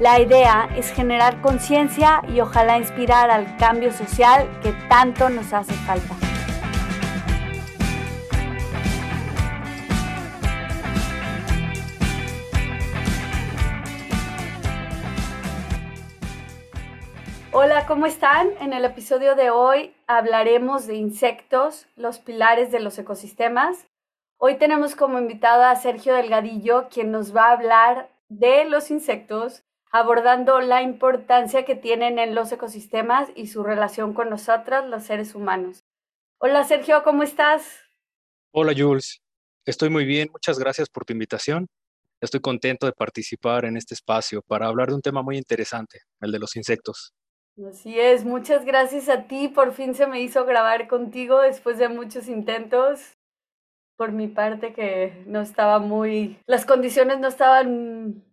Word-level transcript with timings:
La 0.00 0.18
idea 0.18 0.68
es 0.74 0.90
generar 0.92 1.40
conciencia 1.40 2.20
y 2.26 2.40
ojalá 2.40 2.78
inspirar 2.78 3.30
al 3.30 3.56
cambio 3.58 3.92
social 3.92 4.50
que 4.60 4.72
tanto 4.88 5.28
nos 5.28 5.52
hace 5.52 5.72
falta. 5.72 6.16
Hola, 17.52 17.86
¿cómo 17.86 18.06
están? 18.06 18.48
En 18.60 18.72
el 18.72 18.84
episodio 18.84 19.36
de 19.36 19.50
hoy 19.50 19.94
hablaremos 20.08 20.88
de 20.88 20.96
insectos, 20.96 21.86
los 21.94 22.18
pilares 22.18 22.72
de 22.72 22.80
los 22.80 22.98
ecosistemas. 22.98 23.86
Hoy 24.38 24.56
tenemos 24.56 24.96
como 24.96 25.20
invitado 25.20 25.62
a 25.62 25.76
Sergio 25.76 26.14
Delgadillo, 26.14 26.88
quien 26.88 27.12
nos 27.12 27.34
va 27.34 27.44
a 27.44 27.52
hablar 27.52 28.10
de 28.28 28.64
los 28.64 28.90
insectos, 28.90 29.62
abordando 29.94 30.60
la 30.60 30.82
importancia 30.82 31.64
que 31.64 31.76
tienen 31.76 32.18
en 32.18 32.34
los 32.34 32.50
ecosistemas 32.50 33.28
y 33.36 33.46
su 33.46 33.62
relación 33.62 34.12
con 34.12 34.28
nosotros, 34.28 34.84
los 34.88 35.04
seres 35.04 35.36
humanos. 35.36 35.84
Hola 36.38 36.64
Sergio, 36.64 37.04
¿cómo 37.04 37.22
estás? 37.22 37.78
Hola 38.50 38.74
Jules, 38.76 39.22
estoy 39.64 39.90
muy 39.90 40.04
bien, 40.04 40.30
muchas 40.32 40.58
gracias 40.58 40.88
por 40.88 41.04
tu 41.04 41.12
invitación. 41.12 41.68
Estoy 42.20 42.40
contento 42.40 42.86
de 42.86 42.92
participar 42.92 43.66
en 43.66 43.76
este 43.76 43.94
espacio 43.94 44.42
para 44.42 44.66
hablar 44.66 44.88
de 44.88 44.96
un 44.96 45.00
tema 45.00 45.22
muy 45.22 45.36
interesante, 45.38 46.00
el 46.20 46.32
de 46.32 46.40
los 46.40 46.56
insectos. 46.56 47.14
Así 47.64 48.00
es, 48.00 48.24
muchas 48.24 48.64
gracias 48.64 49.08
a 49.08 49.28
ti. 49.28 49.46
Por 49.46 49.74
fin 49.74 49.94
se 49.94 50.08
me 50.08 50.20
hizo 50.20 50.44
grabar 50.44 50.88
contigo 50.88 51.40
después 51.40 51.78
de 51.78 51.88
muchos 51.88 52.26
intentos. 52.26 53.12
Por 53.96 54.10
mi 54.10 54.26
parte 54.26 54.72
que 54.72 55.22
no 55.28 55.40
estaba 55.40 55.78
muy, 55.78 56.36
las 56.46 56.66
condiciones 56.66 57.20
no 57.20 57.28
estaban 57.28 58.24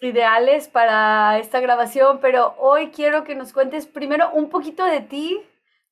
ideales 0.00 0.68
para 0.68 1.38
esta 1.38 1.60
grabación, 1.60 2.20
pero 2.20 2.54
hoy 2.58 2.90
quiero 2.90 3.24
que 3.24 3.34
nos 3.34 3.52
cuentes 3.52 3.86
primero 3.86 4.30
un 4.32 4.50
poquito 4.50 4.84
de 4.84 5.00
ti, 5.00 5.40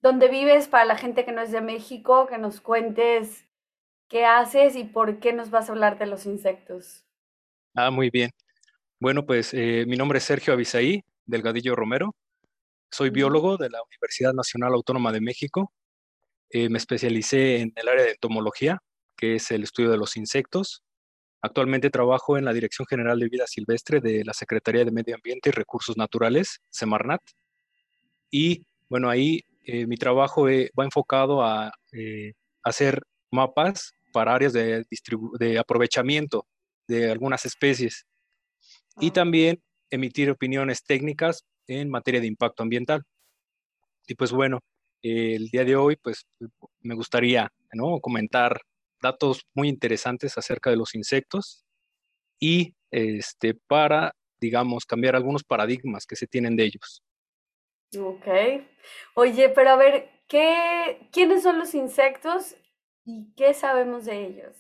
dónde 0.01 0.29
vives 0.29 0.69
para 0.69 0.85
la 0.85 0.97
gente 0.97 1.25
que 1.25 1.33
no 1.33 1.41
es 1.41 1.53
de 1.53 1.61
México, 1.61 2.27
que 2.27 2.39
nos 2.39 2.61
cuentes 2.61 3.47
qué 4.09 4.25
haces 4.27 4.77
y 4.77 4.85
por 4.85 5.21
qué 5.21 5.33
nos 5.33 5.51
vas 5.51 5.69
a 5.69 5.73
hablar 5.73 5.99
de 5.99 6.07
los 6.07 6.27
insectos. 6.27 7.05
Ah, 7.75 7.91
muy 7.91 8.11
bien. 8.11 8.31
Bueno, 9.01 9.25
pues 9.25 9.55
eh, 9.55 9.85
mi 9.87 9.97
nombre 9.97 10.19
es 10.19 10.25
Sergio 10.25 10.53
Avisaí, 10.53 11.03
Delgadillo 11.25 11.75
Romero. 11.75 12.15
Soy 12.91 13.11
biólogo 13.11 13.57
de 13.57 13.71
la 13.71 13.83
Universidad 13.83 14.35
Nacional 14.35 14.75
Autónoma 14.75 15.13
de 15.13 15.21
México. 15.21 15.73
Eh, 16.51 16.69
me 16.69 16.77
especialicé 16.77 17.61
en 17.61 17.73
el 17.77 17.89
área 17.89 18.05
de 18.05 18.11
entomología, 18.11 18.79
que 19.17 19.37
es 19.37 19.51
el 19.51 19.63
estudio 19.63 19.91
de 19.91 19.97
los 19.97 20.17
insectos. 20.17 20.83
Actualmente 21.43 21.91
trabajo 21.91 22.39
en 22.39 22.45
la 22.45 22.53
Dirección 22.53 22.87
General 22.87 23.19
de 23.19 23.29
Vida 23.29 23.47
Silvestre 23.47 24.01
de 24.01 24.25
la 24.25 24.33
Secretaría 24.33 24.85
de 24.85 24.93
Medio 24.93 25.17
Ambiente 25.17 25.51
y 25.51 25.53
Recursos 25.53 25.97
Naturales, 25.97 26.61
Semarnat. 26.71 27.21
Y 28.31 28.65
bueno, 28.89 29.11
ahí 29.11 29.41
eh, 29.65 29.87
mi 29.87 29.97
trabajo 29.97 30.49
eh, 30.49 30.71
va 30.79 30.85
enfocado 30.85 31.43
a 31.43 31.73
hacer 32.63 33.03
mapas 33.31 33.93
para 34.13 34.35
áreas 34.35 34.53
de, 34.53 34.85
de 35.39 35.59
aprovechamiento 35.59 36.47
de 36.87 37.11
algunas 37.11 37.45
especies 37.45 38.07
y 39.01 39.09
ah. 39.09 39.13
también 39.13 39.63
emitir 39.91 40.31
opiniones 40.31 40.85
técnicas 40.85 41.45
en 41.67 41.91
materia 41.91 42.21
de 42.21 42.27
impacto 42.27 42.63
ambiental. 42.63 43.03
Y 44.07 44.15
pues 44.15 44.33
bueno, 44.33 44.61
el 45.03 45.49
día 45.49 45.65
de 45.65 45.77
hoy 45.77 45.97
pues 45.97 46.27
me 46.81 46.95
gustaría 46.95 47.51
¿no? 47.73 48.01
comentar 48.01 48.61
datos 49.03 49.43
muy 49.53 49.69
interesantes 49.69 50.39
acerca 50.39 50.71
de 50.71 50.77
los 50.77 50.95
insectos 50.95 51.67
y 52.41 52.75
este, 52.91 53.55
para, 53.67 54.15
digamos, 54.41 54.87
cambiar 54.87 55.17
algunos 55.17 55.45
paradigmas 55.45 56.07
que 56.07 56.17
se 56.17 56.27
tienen 56.27 56.57
de 56.57 56.65
ellos. 56.65 57.03
Ok. 57.99 58.27
Oye, 59.15 59.51
pero 59.51 59.71
a 59.71 59.77
ver, 59.77 60.23
¿qué, 60.27 61.09
¿quiénes 61.13 61.43
son 61.43 61.59
los 61.59 61.75
insectos 61.75 62.57
y 63.05 63.33
qué 63.37 63.53
sabemos 63.53 64.07
de 64.07 64.27
ellos? 64.27 64.57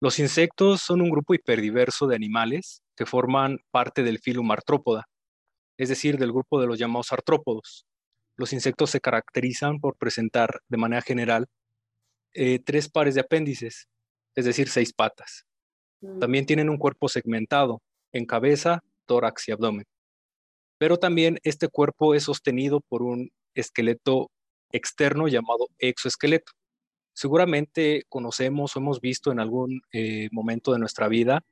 Los 0.00 0.18
insectos 0.18 0.80
son 0.80 1.00
un 1.00 1.10
grupo 1.10 1.34
hiperdiverso 1.34 2.06
de 2.06 2.16
animales 2.16 2.82
que 2.96 3.06
forman 3.06 3.58
parte 3.70 4.02
del 4.02 4.18
filum 4.18 4.50
artrópoda, 4.50 5.08
es 5.78 5.88
decir, 5.90 6.18
del 6.18 6.32
grupo 6.32 6.60
de 6.60 6.66
los 6.66 6.78
llamados 6.78 7.12
artrópodos. 7.12 7.86
Los 8.36 8.52
insectos 8.52 8.90
se 8.90 9.00
caracterizan 9.00 9.78
por 9.78 9.96
presentar 9.96 10.60
de 10.68 10.76
manera 10.76 11.02
general 11.02 11.46
eh, 12.34 12.58
tres 12.58 12.88
pares 12.88 13.14
de 13.14 13.20
apéndices, 13.20 13.88
es 14.34 14.44
decir, 14.44 14.68
seis 14.68 14.92
patas. 14.92 15.44
Mm. 16.00 16.18
También 16.18 16.46
tienen 16.46 16.70
un 16.70 16.78
cuerpo 16.78 17.08
segmentado 17.08 17.80
en 18.12 18.26
cabeza, 18.26 18.82
tórax 19.06 19.48
y 19.48 19.52
abdomen. 19.52 19.84
Pero 20.78 20.96
también 20.96 21.38
este 21.44 21.68
cuerpo 21.68 22.14
es 22.14 22.24
sostenido 22.24 22.80
por 22.80 23.02
un 23.02 23.30
esqueleto 23.54 24.30
externo 24.72 25.28
llamado 25.28 25.68
exoesqueleto. 25.78 26.52
Seguramente 27.14 28.04
conocemos 28.08 28.74
o 28.74 28.78
hemos 28.80 29.00
visto 29.00 29.30
en 29.30 29.38
algún 29.38 29.82
eh, 29.92 30.28
momento 30.32 30.72
de 30.72 30.78
nuestra 30.78 31.08
vida 31.08 31.42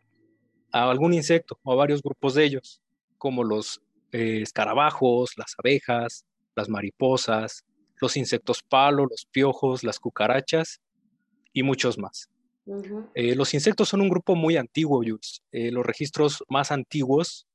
a 0.72 0.90
algún 0.90 1.12
insecto 1.12 1.58
o 1.62 1.72
a 1.72 1.76
varios 1.76 2.02
grupos 2.02 2.34
de 2.34 2.44
ellos, 2.44 2.80
como 3.18 3.44
los 3.44 3.82
eh, 4.12 4.40
escarabajos, 4.42 5.36
las 5.36 5.54
abejas, 5.58 6.24
las 6.56 6.68
mariposas, 6.68 7.64
los 8.00 8.16
insectos 8.16 8.62
palo, 8.62 9.06
los 9.06 9.26
piojos, 9.26 9.84
las 9.84 9.98
cucarachas 9.98 10.80
y 11.52 11.62
muchos 11.62 11.98
más. 11.98 12.30
Eh, 13.14 13.34
los 13.34 13.52
insectos 13.54 13.88
son 13.88 14.00
un 14.00 14.08
grupo 14.08 14.36
muy 14.36 14.56
antiguo, 14.56 14.98
Jules. 14.98 15.42
Eh, 15.50 15.72
los 15.72 15.84
registros 15.84 16.44
más 16.48 16.70
antiguos 16.70 17.46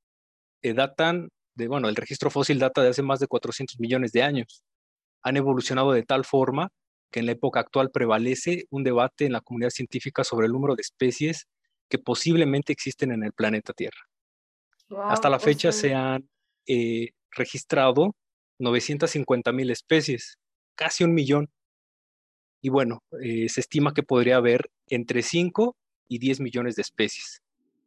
datan 0.62 1.30
de, 1.54 1.68
bueno, 1.68 1.90
el 1.90 1.96
registro 1.96 2.30
fósil 2.32 2.58
data 2.60 2.82
de 2.82 2.90
hace 2.90 3.04
más 3.04 3.20
de 3.20 3.28
400 3.28 3.80
millones 3.80 4.12
de 4.12 4.24
años. 4.24 4.64
Han 5.22 5.38
evolucionado 5.38 5.92
de 5.92 6.04
tal 6.04 6.26
forma 6.26 6.70
que 7.12 7.20
en 7.20 7.26
la 7.26 7.32
época 7.32 7.62
actual 7.62 7.92
prevalece 7.92 8.66
un 8.70 8.84
debate 8.84 9.26
en 9.26 9.32
la 9.32 9.42
comunidad 9.42 9.70
científica 9.70 10.24
sobre 10.24 10.48
el 10.48 10.52
número 10.52 10.76
de 10.76 10.82
especies 10.82 11.48
que 11.88 11.98
posiblemente 11.98 12.74
existen 12.74 13.12
en 13.12 13.24
el 13.24 13.32
planeta 13.32 13.74
Tierra. 13.74 14.02
Hasta 15.06 15.30
la 15.30 15.40
fecha 15.40 15.72
se 15.72 15.94
han 15.94 16.28
eh, 16.68 17.12
registrado 17.32 18.16
950 18.60 19.52
mil 19.52 19.72
especies, 19.72 20.38
casi 20.76 21.04
un 21.04 21.14
millón. 21.14 21.50
Y 22.62 22.70
bueno, 22.70 23.04
eh, 23.22 23.48
se 23.50 23.62
estima 23.62 23.94
que 23.94 24.04
podría 24.04 24.38
haber 24.38 24.70
entre 24.88 25.22
5 25.22 25.76
y 26.08 26.20
10 26.20 26.40
millones 26.40 26.76
de 26.76 26.82
especies. 26.82 27.42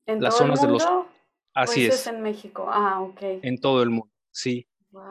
¿En 0.07 0.23
Las 0.23 0.35
todo 0.35 0.47
zonas 0.47 0.63
el 0.63 0.71
mundo? 0.71 0.85
de 0.85 0.95
los... 0.95 1.07
Así 1.55 1.87
es. 1.87 2.07
en 2.07 2.23
México. 2.23 2.67
Ah, 2.69 3.01
ok. 3.01 3.21
En 3.43 3.61
todo 3.61 3.83
el 3.83 3.91
mundo, 3.91 4.13
sí. 4.31 4.67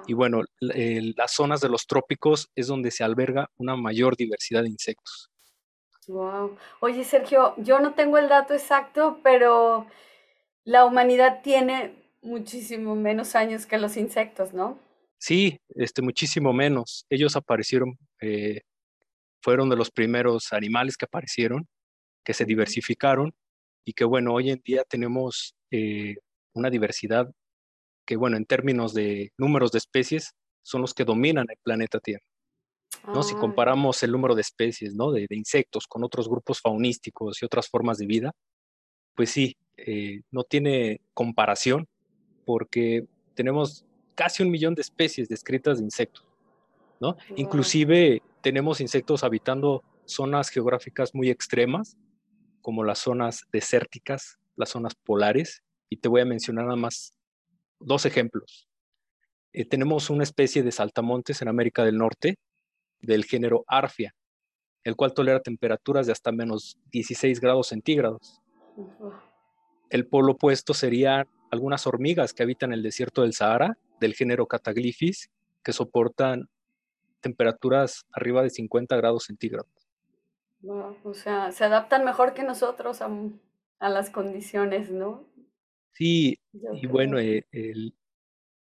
Y 0.08 0.14
bueno, 0.14 0.42
las 0.60 1.32
zonas 1.32 1.62
de 1.62 1.70
los 1.70 1.86
trópicos 1.86 2.50
es 2.56 2.68
donde 2.68 2.92
se 2.92 3.04
alberga 3.04 3.50
una 3.58 3.76
mayor 3.76 4.16
diversidad 4.16 4.64
de 4.64 4.70
insectos. 4.70 5.30
Wow. 6.08 6.58
Oye, 6.80 7.04
Sergio, 7.04 7.54
yo 7.58 7.80
no 7.80 7.94
tengo 7.94 8.18
el 8.18 8.30
dato 8.30 8.54
exacto, 8.54 9.20
pero 9.24 9.86
la 10.64 10.86
humanidad 10.86 11.42
tiene 11.44 11.94
muchísimo 12.22 12.96
menos 12.96 13.36
años 13.36 13.66
que 13.66 13.78
los 13.78 13.98
insectos, 13.98 14.54
¿no? 14.54 14.80
Sí, 15.18 15.60
este, 15.70 16.02
muchísimo 16.02 16.54
menos. 16.54 17.06
Ellos 17.10 17.36
aparecieron, 17.36 17.98
eh, 18.22 18.62
fueron 19.42 19.70
de 19.70 19.76
los 19.76 19.92
primeros 19.92 20.54
animales 20.54 20.98
que 20.98 21.06
aparecieron, 21.06 21.68
que 22.24 22.34
se 22.34 22.46
diversificaron 22.46 23.34
y 23.86 23.94
que 23.94 24.04
bueno, 24.04 24.34
hoy 24.34 24.52
en 24.52 24.62
día 24.64 24.84
tenemos 24.84 25.56
eh, 25.72 26.18
una 26.54 26.70
diversidad 26.70 27.32
que 28.06 28.16
bueno, 28.16 28.38
en 28.38 28.46
términos 28.46 28.94
de 28.94 29.34
números 29.38 29.72
de 29.72 29.80
especies, 29.80 30.34
son 30.64 30.82
los 30.82 30.94
que 30.94 31.04
dominan 31.04 31.46
el 31.50 31.58
planeta 31.62 32.00
Tierra. 32.00 32.24
¿no? 33.14 33.22
Si 33.22 33.36
Ah, 33.36 33.40
comparamos 33.40 34.02
el 34.04 34.12
número 34.12 34.34
de 34.34 34.42
especies, 34.42 34.94
¿no? 34.96 35.12
De, 35.12 35.28
de 35.30 35.36
insectos 35.36 35.88
con 35.88 36.04
otros 36.04 36.30
grupos 36.30 36.62
faunísticos 36.62 37.42
y 37.42 37.46
otras 37.46 37.68
formas 37.70 37.98
de 37.98 38.06
vida, 38.06 38.32
pues 39.14 39.32
sí, 39.32 39.58
eh, 39.78 40.22
no 40.32 40.44
tiene 40.44 41.02
comparación 41.14 41.88
porque 42.46 43.06
tenemos 43.36 43.86
casi 44.18 44.42
un 44.44 44.50
millón 44.50 44.74
de 44.74 44.82
especies 44.82 45.30
descritas 45.30 45.78
de 45.78 45.84
insectos, 45.84 46.26
¿no? 47.00 47.14
wow. 47.14 47.38
Inclusive 47.38 48.22
tenemos 48.42 48.82
insectos 48.82 49.24
habitando 49.24 49.84
zonas 50.06 50.50
geográficas 50.50 51.14
muy 51.14 51.30
extremas, 51.30 51.96
como 52.62 52.84
las 52.84 53.00
zonas 53.00 53.46
desérticas, 53.52 54.40
las 54.56 54.70
zonas 54.70 54.96
polares, 54.96 55.64
y 55.90 55.98
te 55.98 56.10
voy 56.10 56.22
a 56.22 56.26
mencionar 56.26 56.66
nada 56.66 56.76
más 56.76 57.14
dos 57.80 58.06
ejemplos. 58.06 58.68
Eh, 59.54 59.66
tenemos 59.66 60.10
una 60.10 60.24
especie 60.24 60.64
de 60.64 60.72
saltamontes 60.72 61.42
en 61.42 61.48
América 61.48 61.86
del 61.86 61.98
Norte 61.98 62.38
del 63.00 63.26
género 63.26 63.64
Arfia, 63.68 64.16
el 64.84 64.96
cual 64.96 65.14
tolera 65.14 65.42
temperaturas 65.42 66.08
de 66.08 66.12
hasta 66.12 66.32
menos 66.32 66.78
16 66.92 67.40
grados 67.40 67.68
centígrados. 67.68 68.42
El 69.90 70.08
polo 70.08 70.34
opuesto 70.34 70.74
serían 70.74 71.28
algunas 71.52 71.88
hormigas 71.88 72.34
que 72.34 72.44
habitan 72.44 72.74
el 72.74 72.84
desierto 72.84 73.22
del 73.22 73.34
Sahara, 73.34 73.78
del 74.00 74.14
género 74.14 74.48
Cataglyphis, 74.48 75.30
que 75.64 75.74
soportan 75.74 76.48
temperaturas 77.22 78.06
arriba 78.12 78.44
de 78.44 78.50
50 78.50 78.96
grados 78.96 79.26
centígrados. 79.26 79.70
Wow, 80.62 80.98
O 81.04 81.14
sea, 81.14 81.52
se 81.52 81.64
adaptan 81.66 82.04
mejor 82.06 82.34
que 82.34 82.44
nosotros 82.44 83.02
a, 83.02 83.10
a 83.80 83.90
las 83.90 84.10
condiciones, 84.10 84.90
¿no? 84.90 85.26
Sí, 85.94 86.40
Yo 86.54 86.74
y 86.74 86.80
creo. 86.82 86.92
bueno, 86.92 87.20
eh, 87.20 87.46
el- 87.52 87.94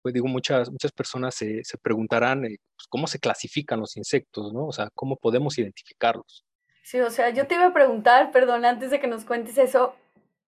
pues 0.03 0.15
digo, 0.15 0.29
muchas, 0.29 0.71
muchas 0.71 0.93
personas 0.93 1.35
se, 1.35 1.63
se 1.63 1.77
preguntarán 1.77 2.45
eh, 2.47 2.57
pues, 2.75 2.87
cómo 2.89 3.07
se 3.07 3.19
clasifican 3.19 3.81
los 3.81 3.97
insectos, 3.99 4.53
¿no? 4.53 4.67
O 4.67 4.73
sea, 4.73 4.89
cómo 4.95 5.17
podemos 5.17 5.59
identificarlos. 5.59 6.45
Sí, 6.83 6.99
o 7.01 7.11
sea, 7.11 7.31
yo 7.31 7.47
te 7.47 7.57
iba 7.57 7.67
a 7.67 7.75
preguntar, 7.75 8.33
perdón, 8.33 8.65
antes 8.65 8.91
de 8.91 8.99
que 8.99 9.07
nos 9.07 9.25
cuentes 9.27 9.59
eso, 9.59 9.95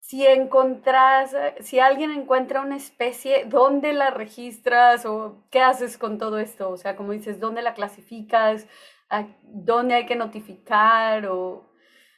si 0.00 0.26
encontrás, 0.26 1.36
si 1.60 1.78
alguien 1.78 2.10
encuentra 2.10 2.62
una 2.62 2.76
especie, 2.76 3.44
¿dónde 3.46 3.92
la 3.92 4.10
registras 4.10 5.06
o 5.06 5.44
qué 5.50 5.60
haces 5.60 5.98
con 5.98 6.18
todo 6.18 6.38
esto? 6.38 6.70
O 6.70 6.76
sea, 6.76 6.96
como 6.96 7.12
dices, 7.12 7.38
¿dónde 7.38 7.62
la 7.62 7.74
clasificas? 7.74 8.66
¿A 9.08 9.26
¿Dónde 9.42 9.94
hay 9.94 10.06
que 10.06 10.16
notificar? 10.16 11.26
O 11.26 11.64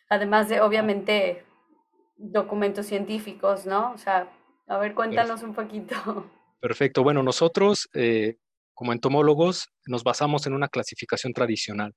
además 0.08 0.49
de, 0.49 0.61
obviamente, 0.61 1.44
documentos 2.17 2.87
científicos, 2.87 3.67
¿no? 3.67 3.93
O 3.93 3.99
sea, 3.99 4.29
a 4.67 4.79
ver, 4.79 4.94
cuéntanos 4.94 5.43
un 5.43 5.55
poquito. 5.55 5.94
Perfecto. 6.61 7.02
Bueno, 7.02 7.23
nosotros 7.23 7.88
eh, 7.93 8.37
como 8.75 8.93
entomólogos 8.93 9.69
nos 9.87 10.05
basamos 10.05 10.46
en 10.46 10.55
una 10.55 10.69
clasificación 10.69 11.32
tradicional, 11.32 11.93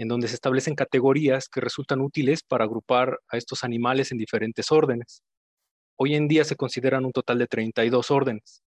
en 0.00 0.08
donde 0.08 0.28
se 0.28 0.34
establecen 0.34 0.74
categorías 0.74 1.46
que 1.50 1.60
resultan 1.60 2.00
útiles 2.00 2.42
para 2.42 2.64
agrupar 2.64 3.18
a 3.28 3.36
estos 3.36 3.64
animales 3.64 4.12
en 4.12 4.16
diferentes 4.16 4.72
órdenes. 4.72 5.22
Hoy 5.96 6.14
en 6.14 6.26
día 6.26 6.42
se 6.44 6.56
consideran 6.56 7.04
un 7.04 7.12
total 7.12 7.38
de 7.38 7.46
32 7.46 8.10
órdenes. 8.10 8.62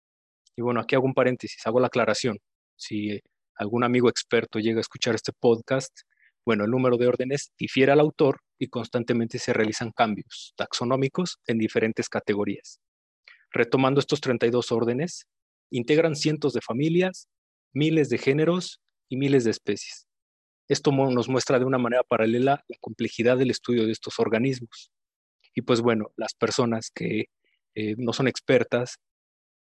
Y 0.57 0.61
bueno, 0.61 0.81
aquí 0.81 0.95
hago 0.95 1.07
un 1.07 1.15
paréntesis, 1.15 1.67
hago 1.67 1.81
la 1.81 1.87
aclaración. 1.87 2.37
Si 2.77 3.19
algún 3.57 3.83
amigo 3.83 4.11
experto 4.11 4.59
llega 4.59 4.77
a 4.77 4.83
escuchar 4.83 5.15
este 5.15 5.33
podcast, 5.33 6.01
bueno, 6.45 6.65
el 6.65 6.71
número 6.71 6.99
de 6.99 7.07
órdenes 7.07 7.51
difiere 7.59 7.93
al 7.93 8.01
autor 8.01 8.41
y 8.59 8.69
constantemente 8.69 9.39
se 9.39 9.55
realizan 9.55 9.91
cambios 9.91 10.53
taxonómicos 10.55 11.39
en 11.47 11.57
diferentes 11.57 12.11
categorías. 12.11 12.79
Retomando 13.51 14.01
estos 14.01 14.21
32 14.21 14.71
órdenes, 14.71 15.25
integran 15.71 16.15
cientos 16.15 16.53
de 16.53 16.61
familias, 16.61 17.27
miles 17.73 18.11
de 18.11 18.19
géneros 18.19 18.83
y 19.09 19.17
miles 19.17 19.45
de 19.45 19.53
especies. 19.53 20.12
Esto 20.69 20.93
nos 20.93 21.29
muestra 21.29 21.59
de 21.59 21.65
una 21.65 21.79
manera 21.79 22.03
paralela 22.03 22.65
la 22.69 22.77
complejidad 22.81 23.37
del 23.37 23.51
estudio 23.51 23.87
de 23.87 23.93
estos 23.93 24.19
organismos. 24.19 24.91
Y 25.55 25.63
pues 25.63 25.81
bueno, 25.81 26.13
las 26.17 26.35
personas 26.35 26.91
que 26.95 27.27
eh, 27.75 27.95
no 27.99 28.13
son 28.13 28.29
expertas 28.29 28.99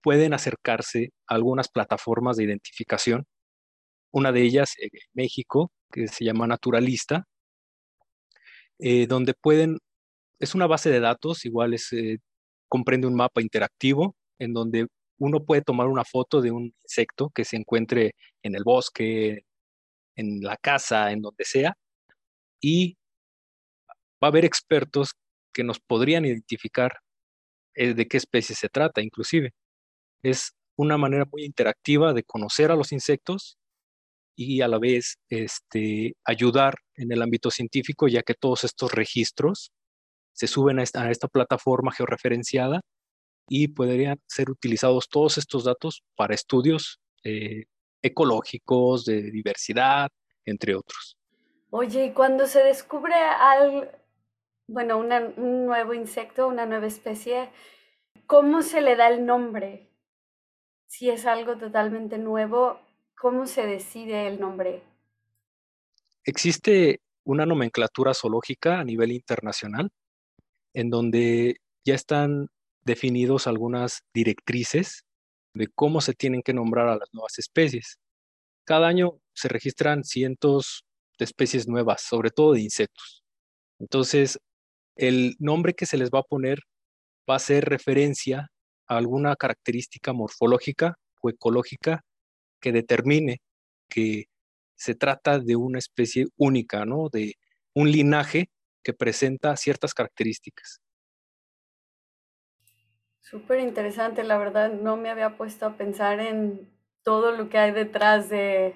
pueden 0.01 0.33
acercarse 0.33 1.11
a 1.27 1.35
algunas 1.35 1.69
plataformas 1.69 2.37
de 2.37 2.45
identificación. 2.45 3.25
Una 4.11 4.31
de 4.31 4.43
ellas 4.43 4.73
en 4.79 4.89
México, 5.13 5.71
que 5.91 6.07
se 6.07 6.25
llama 6.25 6.47
Naturalista, 6.47 7.25
eh, 8.79 9.07
donde 9.07 9.33
pueden, 9.33 9.79
es 10.39 10.55
una 10.55 10.67
base 10.67 10.89
de 10.89 10.99
datos, 10.99 11.45
igual 11.45 11.73
es, 11.73 11.91
eh, 11.93 12.19
comprende 12.67 13.07
un 13.07 13.15
mapa 13.15 13.41
interactivo 13.41 14.15
en 14.39 14.53
donde 14.53 14.87
uno 15.17 15.45
puede 15.45 15.61
tomar 15.61 15.87
una 15.87 16.03
foto 16.03 16.41
de 16.41 16.51
un 16.51 16.73
insecto 16.83 17.31
que 17.33 17.45
se 17.45 17.55
encuentre 17.57 18.15
en 18.43 18.55
el 18.55 18.63
bosque, 18.63 19.44
en 20.15 20.41
la 20.41 20.57
casa, 20.57 21.11
en 21.11 21.21
donde 21.21 21.45
sea, 21.45 21.75
y 22.61 22.97
va 24.23 24.27
a 24.27 24.31
haber 24.31 24.45
expertos 24.45 25.13
que 25.53 25.63
nos 25.63 25.79
podrían 25.79 26.25
identificar 26.25 26.99
eh, 27.75 27.93
de 27.93 28.07
qué 28.07 28.17
especie 28.17 28.55
se 28.55 28.69
trata, 28.69 29.01
inclusive. 29.01 29.53
Es 30.23 30.53
una 30.77 30.97
manera 30.97 31.25
muy 31.31 31.45
interactiva 31.45 32.13
de 32.13 32.23
conocer 32.23 32.71
a 32.71 32.75
los 32.75 32.91
insectos 32.91 33.57
y 34.35 34.61
a 34.61 34.67
la 34.67 34.79
vez 34.79 35.17
este, 35.29 36.15
ayudar 36.25 36.75
en 36.95 37.11
el 37.11 37.21
ámbito 37.21 37.51
científico, 37.51 38.07
ya 38.07 38.23
que 38.23 38.33
todos 38.33 38.63
estos 38.65 38.91
registros 38.91 39.71
se 40.33 40.47
suben 40.47 40.79
a 40.79 40.83
esta, 40.83 41.27
plataforma 41.29 41.93
georreferenciada 41.93 42.81
y 43.47 43.69
podrían 43.69 44.19
ser 44.27 44.49
utilizados 44.49 45.07
todos 45.09 45.37
estos 45.37 45.63
datos 45.63 46.03
para 46.15 46.35
estudios 46.35 46.99
eh, 47.23 47.65
ecológicos, 48.05 49.05
de 49.05 49.31
diversidad, 49.31 50.09
entre 50.45 50.75
otros. 50.75 51.17
Oye, 51.71 52.05
y 52.05 52.13
cuando 52.13 52.47
se 52.47 52.63
descubre 52.63 53.15
al, 53.15 53.91
bueno, 54.67 54.97
una, 54.97 55.19
un 55.37 55.65
nuevo 55.65 55.93
insecto, 55.93 56.47
una 56.47 56.65
nueva 56.65 56.87
especie, 56.87 57.49
¿cómo 58.27 58.61
se 58.61 58.81
le 58.81 58.95
da 58.95 59.09
el 59.09 59.25
nombre? 59.25 59.89
Si 60.87 61.09
es 61.09 61.25
algo 61.25 61.57
totalmente 61.57 62.17
nuevo, 62.17 62.79
¿cómo 63.19 63.47
se 63.47 63.65
decide 63.65 64.27
el 64.27 64.39
nombre? 64.39 64.83
Existe 66.23 67.01
una 67.23 67.45
nomenclatura 67.45 68.13
zoológica 68.13 68.79
a 68.79 68.83
nivel 68.83 69.11
internacional 69.11 69.89
en 70.73 70.89
donde 70.89 71.57
ya 71.83 71.95
están 71.95 72.49
definidos 72.83 73.47
algunas 73.47 74.03
directrices 74.13 75.04
de 75.55 75.67
cómo 75.67 76.01
se 76.01 76.13
tienen 76.13 76.43
que 76.43 76.53
nombrar 76.53 76.87
a 76.87 76.97
las 76.97 77.09
nuevas 77.13 77.39
especies. 77.39 77.97
Cada 78.65 78.87
año 78.87 79.19
se 79.33 79.47
registran 79.47 80.03
cientos 80.03 80.85
de 81.17 81.25
especies 81.25 81.67
nuevas, 81.67 82.01
sobre 82.01 82.29
todo 82.29 82.53
de 82.53 82.61
insectos. 82.61 83.23
Entonces, 83.79 84.37
el 84.95 85.35
nombre 85.39 85.73
que 85.73 85.85
se 85.85 85.97
les 85.97 86.09
va 86.09 86.19
a 86.19 86.23
poner 86.23 86.59
va 87.29 87.35
a 87.35 87.39
ser 87.39 87.65
referencia 87.65 88.49
a 88.87 88.97
alguna 88.97 89.35
característica 89.35 90.13
morfológica 90.13 90.97
o 91.21 91.29
ecológica 91.29 92.03
que 92.61 92.71
determine 92.71 93.39
que 93.89 94.25
se 94.75 94.95
trata 94.95 95.39
de 95.39 95.55
una 95.55 95.79
especie 95.79 96.27
única, 96.37 96.85
¿no? 96.85 97.09
De 97.09 97.35
un 97.73 97.91
linaje 97.91 98.49
que 98.83 98.93
presenta 98.93 99.55
ciertas 99.57 99.93
características. 99.93 100.81
Súper 103.25 103.59
interesante, 103.59 104.23
la 104.23 104.37
verdad, 104.37 104.71
no 104.71 104.97
me 104.97 105.09
había 105.09 105.35
puesto 105.35 105.65
a 105.65 105.77
pensar 105.77 106.19
en 106.19 106.69
todo 107.01 107.31
lo 107.31 107.49
que 107.49 107.57
hay 107.57 107.71
detrás 107.71 108.29
de 108.29 108.75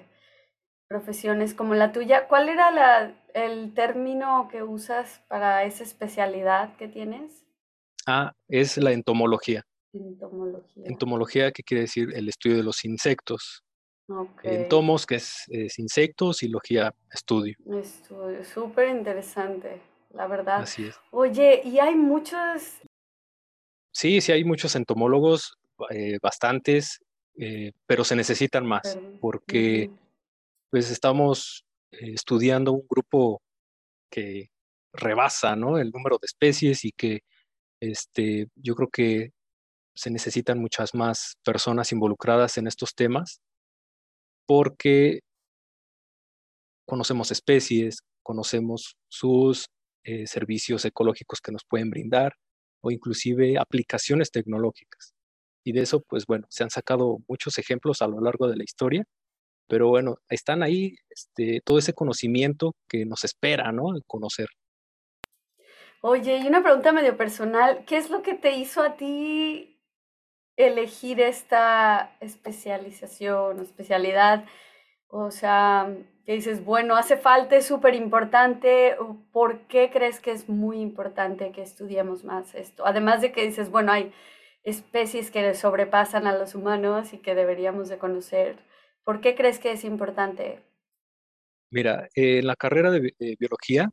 profesiones 0.88 1.54
como 1.54 1.76
la 1.76 1.92
tuya. 1.92 2.26
¿Cuál 2.26 2.48
era 2.48 2.72
la, 2.72 3.14
el 3.32 3.72
término 3.74 4.48
que 4.50 4.64
usas 4.64 5.22
para 5.28 5.62
esa 5.62 5.84
especialidad 5.84 6.76
que 6.76 6.88
tienes? 6.88 7.46
Ah, 8.08 8.32
es 8.48 8.76
la 8.76 8.90
entomología. 8.90 9.62
Entomología. 9.92 10.84
Entomología, 10.84 11.52
que 11.52 11.62
quiere 11.62 11.82
decir 11.82 12.08
el 12.12 12.28
estudio 12.28 12.56
de 12.56 12.64
los 12.64 12.84
insectos. 12.84 13.62
Okay. 14.08 14.56
Entomos, 14.56 15.06
que 15.06 15.14
es, 15.14 15.44
es, 15.46 15.78
insectos, 15.78 16.42
y 16.42 16.48
logía, 16.48 16.92
estudio. 17.12 17.54
Estudio, 17.72 18.42
súper 18.42 18.88
interesante, 18.88 19.80
la 20.12 20.26
verdad. 20.26 20.62
Así 20.62 20.88
es. 20.88 20.98
Oye, 21.12 21.62
y 21.64 21.78
hay 21.78 21.94
muchos... 21.94 22.80
Sí, 23.92 24.20
sí, 24.20 24.32
hay 24.32 24.44
muchos 24.44 24.76
entomólogos, 24.76 25.58
eh, 25.90 26.18
bastantes, 26.22 27.00
eh, 27.38 27.72
pero 27.86 28.04
se 28.04 28.16
necesitan 28.16 28.66
más, 28.66 28.98
porque 29.20 29.90
pues 30.70 30.90
estamos 30.90 31.64
eh, 31.92 32.12
estudiando 32.14 32.72
un 32.72 32.86
grupo 32.88 33.42
que 34.10 34.50
rebasa, 34.92 35.56
¿no? 35.56 35.78
El 35.78 35.90
número 35.90 36.18
de 36.20 36.26
especies 36.26 36.84
y 36.84 36.92
que 36.92 37.20
este, 37.80 38.48
yo 38.56 38.74
creo 38.74 38.88
que 38.88 39.32
se 39.94 40.10
necesitan 40.10 40.58
muchas 40.58 40.94
más 40.94 41.36
personas 41.44 41.92
involucradas 41.92 42.58
en 42.58 42.66
estos 42.66 42.94
temas 42.94 43.40
porque 44.46 45.20
conocemos 46.86 47.30
especies, 47.30 48.00
conocemos 48.22 48.96
sus 49.08 49.66
servicios 50.24 50.84
ecológicos 50.84 51.40
que 51.40 51.52
nos 51.52 51.62
pueden 51.64 51.90
brindar 51.90 52.34
o 52.80 52.90
inclusive 52.90 53.58
aplicaciones 53.58 54.30
tecnológicas. 54.30 55.14
Y 55.64 55.72
de 55.72 55.82
eso, 55.82 56.00
pues 56.08 56.26
bueno, 56.26 56.46
se 56.50 56.64
han 56.64 56.70
sacado 56.70 57.18
muchos 57.28 57.58
ejemplos 57.58 58.02
a 58.02 58.08
lo 58.08 58.20
largo 58.20 58.48
de 58.48 58.56
la 58.56 58.64
historia 58.64 59.04
pero 59.70 59.88
bueno, 59.88 60.16
están 60.28 60.64
ahí 60.64 60.96
este, 61.08 61.62
todo 61.64 61.78
ese 61.78 61.94
conocimiento 61.94 62.74
que 62.88 63.06
nos 63.06 63.22
espera, 63.22 63.70
¿no? 63.70 63.84
Conocer. 64.04 64.48
Oye, 66.00 66.38
y 66.38 66.48
una 66.48 66.60
pregunta 66.60 66.90
medio 66.90 67.16
personal, 67.16 67.84
¿qué 67.86 67.96
es 67.96 68.10
lo 68.10 68.20
que 68.22 68.34
te 68.34 68.56
hizo 68.56 68.82
a 68.82 68.96
ti 68.96 69.80
elegir 70.56 71.20
esta 71.20 72.16
especialización 72.18 73.60
especialidad? 73.60 74.44
O 75.06 75.30
sea, 75.30 75.94
que 76.30 76.36
dices, 76.36 76.64
bueno, 76.64 76.94
hace 76.94 77.16
falta, 77.16 77.56
es 77.56 77.66
súper 77.66 77.96
importante, 77.96 78.96
¿por 79.32 79.62
qué 79.66 79.90
crees 79.92 80.20
que 80.20 80.30
es 80.30 80.48
muy 80.48 80.78
importante 80.80 81.50
que 81.50 81.60
estudiemos 81.60 82.22
más 82.22 82.54
esto? 82.54 82.86
Además 82.86 83.20
de 83.20 83.32
que 83.32 83.44
dices, 83.44 83.68
bueno, 83.68 83.90
hay 83.90 84.12
especies 84.62 85.32
que 85.32 85.54
sobrepasan 85.54 86.28
a 86.28 86.38
los 86.38 86.54
humanos 86.54 87.12
y 87.12 87.18
que 87.18 87.34
deberíamos 87.34 87.88
de 87.88 87.98
conocer 87.98 88.58
¿Por 89.02 89.20
qué 89.20 89.34
crees 89.34 89.58
que 89.58 89.72
es 89.72 89.82
importante? 89.82 90.62
Mira, 91.72 92.08
en 92.14 92.46
la 92.46 92.54
carrera 92.54 92.92
de, 92.92 93.12
biología 93.18 93.90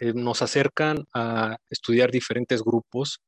eh, 0.00 0.12
nos 0.14 0.42
acercan 0.42 1.06
a 1.14 1.56
estudiar 1.70 2.10
diferentes 2.10 2.62
grupos, 2.62 3.20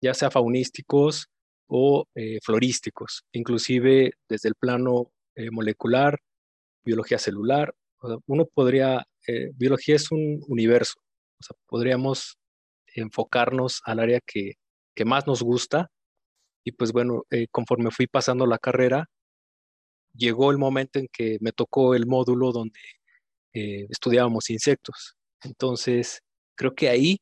ya 0.00 0.14
sea 0.14 0.30
faunísticos 0.30 1.26
o 1.66 2.06
eh, 2.14 2.38
florísticos, 2.42 3.24
inclusive 3.32 4.12
desde 4.30 4.48
el 4.48 4.54
plano 4.54 5.10
eh, 5.34 5.50
molecular, 5.50 6.18
biología 6.88 7.18
celular. 7.18 7.74
Uno 8.26 8.46
podría, 8.46 9.04
biología 9.54 9.96
es 9.96 10.10
un 10.10 10.40
universo, 10.48 10.94
o 11.40 11.42
sea, 11.44 11.56
podríamos 11.66 12.38
enfocarnos 12.94 13.80
al 13.84 14.00
área 14.00 14.20
que, 14.24 14.54
que 14.94 15.04
más 15.04 15.26
nos 15.26 15.42
gusta 15.42 15.88
y 16.64 16.72
pues 16.72 16.92
bueno, 16.92 17.24
conforme 17.50 17.90
fui 17.90 18.06
pasando 18.06 18.46
la 18.46 18.58
carrera, 18.58 19.06
llegó 20.14 20.50
el 20.50 20.58
momento 20.58 20.98
en 20.98 21.08
que 21.12 21.38
me 21.40 21.52
tocó 21.52 21.94
el 21.94 22.06
módulo 22.06 22.52
donde 22.52 22.80
eh, 23.54 23.86
estudiábamos 23.90 24.50
insectos. 24.50 25.14
Entonces, 25.42 26.20
creo 26.56 26.74
que 26.74 26.88
ahí 26.88 27.18